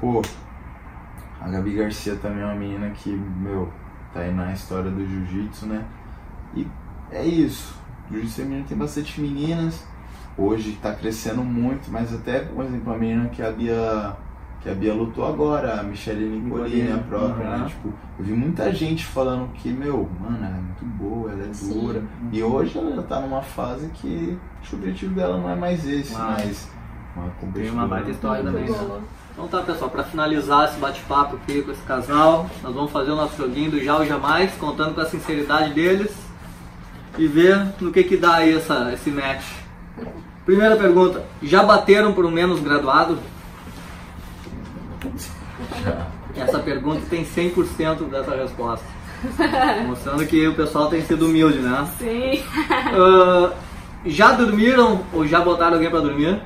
Pô, 0.00 0.20
a 1.40 1.48
Gabi 1.48 1.74
Garcia 1.74 2.16
também 2.16 2.42
é 2.42 2.46
uma 2.46 2.54
menina 2.56 2.90
que, 2.90 3.10
meu, 3.10 3.70
tá 4.12 4.20
aí 4.20 4.32
na 4.34 4.52
história 4.52 4.90
do 4.90 5.06
jiu-jitsu, 5.06 5.66
né? 5.66 5.84
E 6.54 6.66
é 7.10 7.24
isso. 7.24 7.74
O 8.10 8.12
jiu-jitsu 8.12 8.36
feminino 8.42 8.66
tem 8.68 8.76
bastante 8.76 9.20
meninas. 9.20 9.86
Hoje 10.36 10.78
tá 10.82 10.92
crescendo 10.92 11.42
muito, 11.42 11.90
mas 11.90 12.12
até, 12.14 12.40
por 12.40 12.64
exemplo, 12.64 12.92
a 12.92 12.98
menina 12.98 13.28
que 13.30 13.40
a 13.42 13.50
Bia, 13.50 14.14
que 14.66 14.70
a 14.72 14.74
Bia 14.74 14.92
lutou 14.92 15.24
agora, 15.24 15.78
a 15.78 15.82
Michelle 15.84 16.28
Nicolini, 16.28 16.90
a 16.90 16.98
própria, 16.98 17.46
aham. 17.46 17.58
né? 17.58 17.68
Tipo, 17.68 17.94
eu 18.18 18.24
vi 18.24 18.32
muita 18.32 18.72
gente 18.72 19.06
falando 19.06 19.52
que, 19.54 19.68
meu, 19.68 20.10
mano, 20.20 20.38
ela 20.38 20.56
é 20.56 20.60
muito 20.60 20.84
boa, 20.84 21.30
ela 21.30 21.44
é 21.44 21.52
Sim. 21.52 21.80
dura. 21.80 22.02
E 22.32 22.42
hoje 22.42 22.76
ela 22.76 23.02
tá 23.04 23.20
numa 23.20 23.42
fase 23.42 23.88
que 23.94 24.36
acho 24.60 24.70
que 24.70 24.76
o 24.76 24.78
objetivo 24.80 25.14
dela 25.14 25.38
não 25.38 25.48
é 25.48 25.54
mais 25.54 25.86
esse, 25.88 26.12
Mas 26.12 26.68
mas 27.14 27.30
uma 27.42 27.52
Tem 27.52 27.70
uma 27.70 27.86
baita 27.86 28.10
história 28.10 28.42
Muito 28.42 28.66
também, 28.74 28.88
né? 28.88 29.00
Então 29.32 29.46
tá, 29.46 29.60
pessoal, 29.60 29.88
pra 29.88 30.02
finalizar 30.02 30.68
esse 30.68 30.80
bate-papo 30.80 31.36
aqui 31.36 31.62
com 31.62 31.70
esse 31.70 31.82
casal, 31.82 32.50
nós 32.62 32.74
vamos 32.74 32.90
fazer 32.90 33.12
o 33.12 33.16
nosso 33.16 33.36
joguinho 33.36 33.70
do 33.70 33.82
Já 33.82 33.98
ou 33.98 34.04
Jamais, 34.04 34.52
contando 34.54 34.94
com 34.94 35.00
a 35.00 35.06
sinceridade 35.06 35.74
deles 35.74 36.12
e 37.16 37.28
ver 37.28 37.72
no 37.80 37.92
que 37.92 38.02
que 38.02 38.16
dá 38.16 38.36
aí 38.36 38.54
essa, 38.54 38.92
esse 38.92 39.10
match. 39.10 39.44
Primeira 40.44 40.76
pergunta, 40.76 41.24
já 41.42 41.62
bateram 41.62 42.12
por 42.12 42.26
um 42.26 42.30
menos 42.30 42.60
graduado? 42.60 43.18
Essa 46.36 46.58
pergunta 46.58 47.02
tem 47.08 47.24
100% 47.24 48.08
dessa 48.10 48.34
resposta. 48.36 48.84
Mostrando 49.86 50.26
que 50.26 50.46
o 50.46 50.54
pessoal 50.54 50.88
tem 50.88 51.02
sido 51.02 51.26
humilde, 51.26 51.58
né? 51.58 51.86
Sim. 51.98 52.42
Ah, 52.94 53.52
já 54.04 54.32
dormiram 54.32 55.00
ou 55.12 55.26
já 55.26 55.40
botaram 55.40 55.74
alguém 55.74 55.90
pra 55.90 56.00
dormir? 56.00 56.40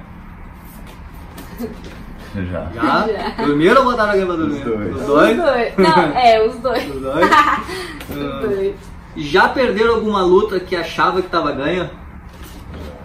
Já. 2.34 2.70
Já? 2.72 3.06
Já. 3.08 3.44
Dormiram 3.44 3.78
ou 3.84 3.90
botaram 3.90 4.10
alguém 4.12 4.26
pra 4.26 4.36
dormir? 4.36 4.58
Os 4.58 4.64
dois. 4.64 4.94
Os 4.94 5.00
Os 5.00 5.06
dois? 5.06 5.36
dois. 5.36 5.76
Não, 5.76 5.98
é, 6.16 6.46
os 6.46 6.56
dois. 6.58 6.94
Os 6.94 7.00
dois? 7.02 7.26
Os 8.10 8.16
Ah, 8.22 8.40
dois. 8.46 8.74
já 9.16 9.48
perderam 9.48 9.94
alguma 9.96 10.22
luta 10.22 10.58
que 10.60 10.74
achava 10.76 11.20
que 11.20 11.28
tava 11.28 11.52
ganha? 11.52 11.90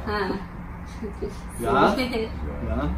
Ah. 0.07 0.31
Já? 1.59 1.91
Sim. 1.95 2.29
Já. 2.67 2.89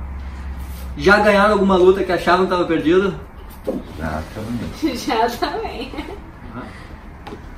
Já 0.97 1.19
ganharam 1.19 1.53
alguma 1.53 1.77
luta 1.77 2.03
que 2.03 2.12
achavam 2.12 2.45
que 2.45 2.51
tava 2.51 2.65
perdida? 2.65 3.13
Ah, 4.01 4.21
também. 4.33 4.95
Já 4.95 5.29
também. 5.29 5.91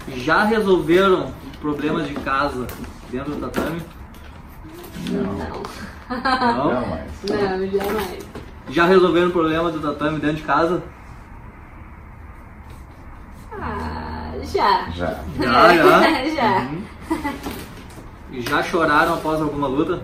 Já 0.10 0.44
resolveram 0.44 1.32
problemas 1.62 2.08
de 2.08 2.16
casa 2.16 2.68
dentro 3.10 3.36
do 3.36 3.48
tatame? 3.48 3.82
Não. 5.10 5.34
Não? 6.10 6.72
Jamais. 6.72 7.12
Não, 7.30 7.68
jamais. 7.68 8.20
Já 8.70 8.86
resolveram 8.86 9.32
problema 9.32 9.72
do 9.72 9.80
tatame 9.80 10.20
dentro 10.20 10.38
de 10.38 10.44
casa? 10.44 10.84
Ah, 13.54 14.34
já. 14.44 14.90
Já. 14.90 15.20
Já, 15.40 15.76
já. 15.76 16.36
já. 16.36 16.60
Uhum. 16.62 16.84
Já 18.32 18.64
choraram 18.64 19.14
após 19.14 19.42
alguma 19.42 19.68
luta? 19.68 20.02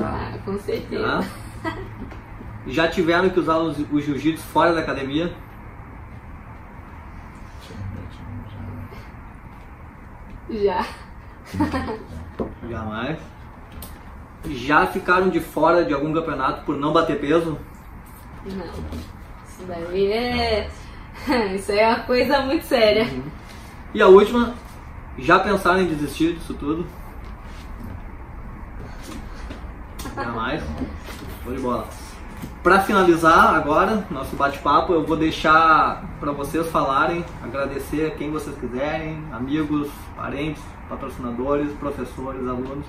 Ah, 0.00 0.36
com 0.44 0.58
certeza. 0.58 1.22
Já. 1.64 1.70
Já 2.68 2.86
tiveram 2.88 3.30
que 3.30 3.40
usar 3.40 3.56
os- 3.58 3.78
o 3.90 4.00
jiu-jitsu 4.00 4.44
fora 4.48 4.72
da 4.74 4.80
academia? 4.80 5.32
Já. 10.50 10.86
Jamais. 12.68 13.18
Já 14.46 14.86
ficaram 14.86 15.28
de 15.28 15.40
fora 15.40 15.84
de 15.84 15.92
algum 15.92 16.12
campeonato 16.12 16.62
por 16.64 16.76
não 16.76 16.92
bater 16.92 17.20
peso? 17.20 17.58
Não. 18.46 18.64
Isso 18.66 19.64
daí 19.66 20.12
é. 20.12 20.70
Isso 21.54 21.72
aí 21.72 21.78
é 21.80 21.88
uma 21.88 22.00
coisa 22.00 22.40
muito 22.42 22.64
séria. 22.64 23.06
E 23.92 24.00
a 24.00 24.06
última, 24.06 24.54
já 25.18 25.38
pensaram 25.38 25.80
em 25.80 25.86
desistir 25.88 26.34
disso 26.34 26.54
tudo? 26.54 26.86
Jamais. 30.14 30.62
Show 31.44 31.54
de 31.54 31.60
bola. 31.60 31.88
Pra 32.62 32.80
finalizar 32.80 33.54
agora, 33.54 34.04
nosso 34.10 34.34
bate-papo, 34.34 34.92
eu 34.92 35.04
vou 35.04 35.16
deixar 35.16 36.04
pra 36.18 36.32
vocês 36.32 36.68
falarem, 36.70 37.24
agradecer 37.42 38.06
a 38.06 38.10
quem 38.10 38.32
vocês 38.32 38.56
quiserem, 38.58 39.22
amigos, 39.32 39.88
parentes, 40.16 40.62
patrocinadores, 40.88 41.72
professores, 41.74 42.40
alunos. 42.40 42.84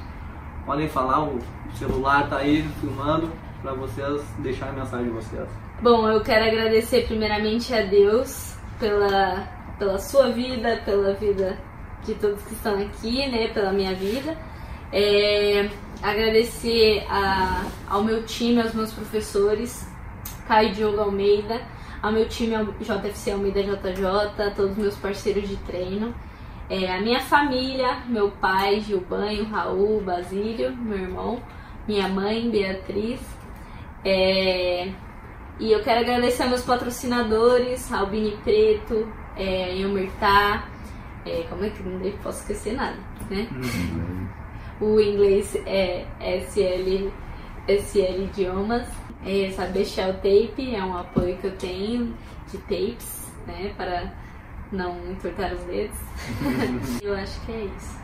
Podem 0.65 0.89
falar, 0.89 1.23
o 1.23 1.39
celular 1.75 2.27
tá 2.27 2.37
aí 2.37 2.67
filmando 2.81 3.31
pra 3.61 3.73
vocês 3.73 4.21
deixarem 4.39 4.73
a 4.73 4.79
mensagem 4.79 5.05
de 5.05 5.11
vocês. 5.11 5.47
Bom, 5.81 6.09
eu 6.09 6.21
quero 6.21 6.45
agradecer 6.45 7.05
primeiramente 7.05 7.73
a 7.73 7.83
Deus 7.83 8.55
pela, 8.79 9.47
pela 9.77 9.99
sua 9.99 10.31
vida, 10.31 10.81
pela 10.83 11.13
vida 11.13 11.59
de 12.03 12.15
todos 12.15 12.41
que 12.43 12.53
estão 12.53 12.73
aqui, 12.81 13.29
né? 13.29 13.49
Pela 13.49 13.71
minha 13.71 13.93
vida. 13.93 14.35
É, 14.91 15.69
agradecer 16.01 17.05
a- 17.09 17.65
ao 17.89 18.03
meu 18.03 18.23
time, 18.23 18.61
aos 18.61 18.73
meus 18.73 18.91
professores, 18.91 19.87
Caio 20.47 20.73
Diogo 20.73 20.99
Almeida, 21.01 21.61
ao 22.01 22.11
meu 22.11 22.27
time 22.27 22.55
JFC 22.81 23.31
Almeida 23.31 23.61
JJ, 23.61 24.51
todos 24.55 24.71
os 24.71 24.77
meus 24.77 24.95
parceiros 24.95 25.47
de 25.47 25.57
treino, 25.57 26.13
é, 26.69 26.91
a 26.95 27.01
minha 27.01 27.19
família, 27.19 27.97
meu 28.07 28.31
pai, 28.31 28.79
Gilbanho, 28.79 29.45
Raul, 29.45 30.01
Basílio, 30.01 30.75
meu 30.75 30.97
irmão, 30.97 31.41
minha 31.87 32.07
mãe, 32.07 32.49
Beatriz. 32.49 33.19
É, 34.05 34.89
e 35.59 35.71
eu 35.71 35.81
quero 35.83 35.99
agradecer 36.01 36.43
aos 36.43 36.51
meus 36.51 36.63
patrocinadores, 36.63 37.91
Albini 37.91 38.37
Preto, 38.43 39.11
é, 39.35 39.75
Yomirtá, 39.75 40.63
é, 41.25 41.45
como 41.49 41.65
é 41.65 41.69
que 41.69 41.83
não 41.83 41.99
posso 42.23 42.39
esquecer 42.41 42.73
nada, 42.75 42.97
né? 43.29 43.47
O 44.81 44.99
inglês 44.99 45.55
é 45.65 46.05
SL, 46.21 47.09
SL 47.67 48.23
Idiomas, 48.23 48.87
é, 49.25 49.51
saber 49.51 49.85
Shell 49.85 50.13
Tape 50.13 50.73
é 50.73 50.83
um 50.83 50.97
apoio 50.97 51.37
que 51.37 51.47
eu 51.47 51.57
tenho 51.57 52.13
de 52.49 52.57
tapes, 52.59 53.29
né? 53.45 53.73
Para 53.75 54.13
não 54.71 54.97
entortar 55.11 55.53
os 55.53 55.61
dedos. 55.63 55.97
eu 57.03 57.13
acho 57.15 57.39
que 57.45 57.51
é 57.51 57.65
isso. 57.65 57.99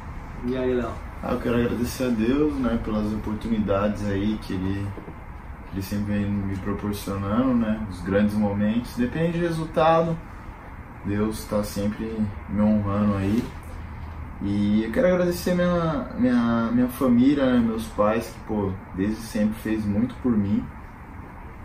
E 0.46 0.58
aí, 0.58 0.74
Léo? 0.74 0.92
Ah, 1.24 1.32
eu 1.32 1.40
quero 1.40 1.56
agradecer 1.56 2.04
a 2.04 2.10
Deus, 2.10 2.54
né, 2.56 2.80
pelas 2.84 3.12
oportunidades 3.12 4.06
aí 4.06 4.38
que 4.44 4.54
ele, 4.54 4.86
que 5.68 5.76
ele 5.76 5.82
sempre 5.82 6.14
vem 6.14 6.30
me 6.30 6.58
proporcionando, 6.58 7.54
né, 7.56 7.88
os 7.90 8.02
grandes 8.02 8.36
momentos. 8.36 8.96
Depende 8.96 9.40
do 9.40 9.48
resultado, 9.48 10.16
Deus 11.06 11.40
está 11.40 11.64
sempre 11.64 12.16
me 12.50 12.62
honrando 12.62 13.16
aí. 13.16 13.44
E 14.41 14.84
eu 14.84 14.91
quero 14.91 15.08
agradecer 15.08 15.56
minha, 15.56 16.08
minha, 16.19 16.69
minha 16.71 16.88
família, 16.89 17.45
né, 17.45 17.60
meus 17.60 17.86
pais, 17.88 18.28
que, 18.28 18.39
pô, 18.48 18.71
desde 18.93 19.15
sempre 19.15 19.56
fez 19.60 19.86
muito 19.86 20.13
por 20.15 20.32
mim. 20.32 20.63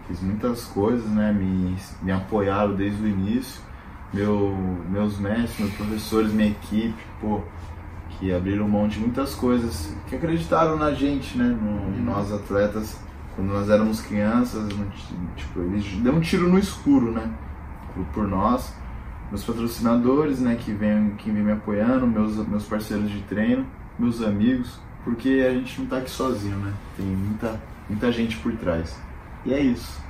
Fiz 0.07 0.21
muitas 0.23 0.65
coisas, 0.67 1.09
né, 1.11 1.33
me, 1.33 1.77
me 2.03 2.13
apoiaram 2.13 2.75
desde 2.75 3.03
o 3.03 3.09
início. 3.09 3.61
Meu, 4.13 4.57
meus 4.89 5.19
mestres, 5.19 5.59
meus 5.59 5.73
professores, 5.75 6.33
minha 6.33 6.51
equipe, 6.51 7.01
pô, 7.21 7.43
que 8.09 8.33
abriram 8.33 8.69
mão 8.69 8.89
de 8.89 8.99
muitas 8.99 9.35
coisas, 9.35 9.95
que 10.09 10.17
acreditaram 10.17 10.77
na 10.77 10.93
gente, 10.93 11.39
né? 11.39 11.45
No, 11.45 11.97
em 11.97 12.03
nós 12.03 12.33
atletas, 12.33 12.99
quando 13.35 13.49
nós 13.49 13.71
éramos 13.71 14.01
crianças, 14.01 14.69
tipo, 15.37 15.61
eles 15.61 15.85
deu 16.03 16.15
um 16.15 16.21
tiro 16.21 16.49
no 16.49 16.59
escuro, 16.59 17.13
né? 17.13 17.31
Por, 17.95 18.05
por 18.07 18.29
nós, 18.29 18.75
meus 19.31 19.45
patrocinadores, 19.45 20.41
né? 20.41 20.57
Que 20.57 20.73
vem, 20.73 21.11
que 21.11 21.31
vem 21.31 21.43
me 21.43 21.53
apoiando, 21.53 22.07
meus, 22.07 22.37
meus 22.47 22.65
parceiros 22.65 23.11
de 23.11 23.21
treino, 23.23 23.67
meus 23.99 24.23
amigos, 24.23 24.79
porque 25.05 25.47
a 25.49 25.53
gente 25.55 25.81
não 25.81 25.87
tá 25.87 25.99
aqui 25.99 26.11
sozinho, 26.11 26.57
né? 26.57 26.73
Tem 26.97 27.07
muita, 27.07 27.61
muita 27.89 28.13
gente 28.13 28.37
por 28.39 28.53
trás. 28.57 29.01
E 29.47 29.55
é 29.55 29.61
isso. 29.61 30.01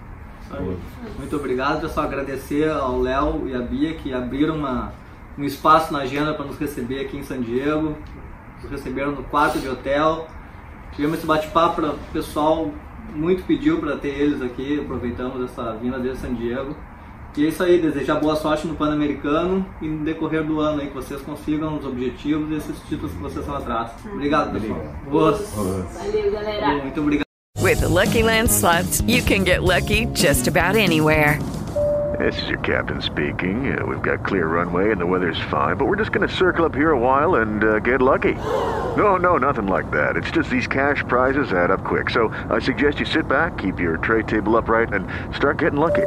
Muito 1.16 1.36
obrigado, 1.36 1.82
pessoal. 1.82 2.06
Agradecer 2.06 2.68
ao 2.68 3.00
Léo 3.00 3.46
e 3.46 3.54
à 3.54 3.60
Bia 3.60 3.94
que 3.94 4.12
abriram 4.12 4.56
uma, 4.56 4.92
um 5.38 5.44
espaço 5.44 5.92
na 5.92 6.00
agenda 6.00 6.34
para 6.34 6.44
nos 6.44 6.58
receber 6.58 7.00
aqui 7.00 7.16
em 7.16 7.22
San 7.22 7.40
Diego. 7.40 7.96
Nos 8.60 8.70
receberam 8.70 9.12
no 9.12 9.22
quarto 9.22 9.60
de 9.60 9.68
hotel. 9.68 10.26
Tivemos 10.92 11.18
esse 11.18 11.26
bate-papo, 11.26 11.82
o 11.82 12.12
pessoal 12.12 12.72
muito 13.14 13.44
pediu 13.44 13.78
para 13.78 13.96
ter 13.96 14.08
eles 14.08 14.42
aqui. 14.42 14.80
Aproveitamos 14.80 15.40
essa 15.44 15.72
vinda 15.74 16.00
de 16.00 16.16
San 16.16 16.34
Diego. 16.34 16.74
E 17.36 17.44
é 17.44 17.48
isso 17.48 17.62
aí, 17.62 17.80
desejar 17.80 18.16
boa 18.16 18.34
sorte 18.34 18.66
no 18.66 18.74
Pan-Americano 18.74 19.64
e 19.80 19.86
no 19.86 20.04
decorrer 20.04 20.42
do 20.44 20.58
ano 20.60 20.80
aí, 20.80 20.88
que 20.88 20.94
vocês 20.94 21.20
consigam 21.22 21.78
os 21.78 21.86
objetivos 21.86 22.50
e 22.50 22.54
esses 22.56 22.76
títulos 22.88 23.12
que 23.12 23.18
vocês 23.18 23.40
estão 23.40 23.54
atrás. 23.54 23.92
Obrigado, 24.12 24.52
pessoal. 24.52 24.80
Boas. 25.08 25.50
Valeu, 25.50 26.32
galera. 26.32 26.82
Muito 26.82 27.00
obrigado. 27.00 27.24
With 27.62 27.80
the 27.80 27.88
Lucky 27.88 28.22
Land 28.22 28.50
slots, 28.50 29.00
you 29.06 29.22
can 29.22 29.44
get 29.44 29.62
lucky 29.62 30.06
just 30.06 30.48
about 30.48 30.76
anywhere. 30.76 31.38
This 32.18 32.42
is 32.42 32.48
your 32.48 32.58
captain 32.60 33.00
speaking. 33.00 33.72
Uh, 33.72 33.86
we've 33.86 34.02
got 34.02 34.26
clear 34.26 34.46
runway 34.46 34.90
and 34.90 35.00
the 35.00 35.06
weather's 35.06 35.40
fine, 35.50 35.76
but 35.76 35.86
we're 35.86 35.96
just 35.96 36.10
going 36.10 36.26
to 36.26 36.34
circle 36.34 36.64
up 36.64 36.74
here 36.74 36.90
a 36.90 36.98
while 36.98 37.36
and 37.36 37.62
uh, 37.62 37.78
get 37.78 38.02
lucky. 38.02 38.34
No, 38.96 39.16
no, 39.16 39.36
nothing 39.36 39.68
like 39.68 39.90
that. 39.92 40.16
It's 40.16 40.30
just 40.30 40.50
these 40.50 40.66
cash 40.66 41.04
prizes 41.06 41.52
add 41.52 41.70
up 41.70 41.84
quick. 41.84 42.10
So 42.10 42.34
I 42.50 42.58
suggest 42.58 42.98
you 42.98 43.06
sit 43.06 43.28
back, 43.28 43.58
keep 43.58 43.78
your 43.78 43.98
tray 43.98 44.22
table 44.22 44.56
upright, 44.56 44.92
and 44.92 45.06
start 45.34 45.58
getting 45.58 45.78
lucky. 45.78 46.06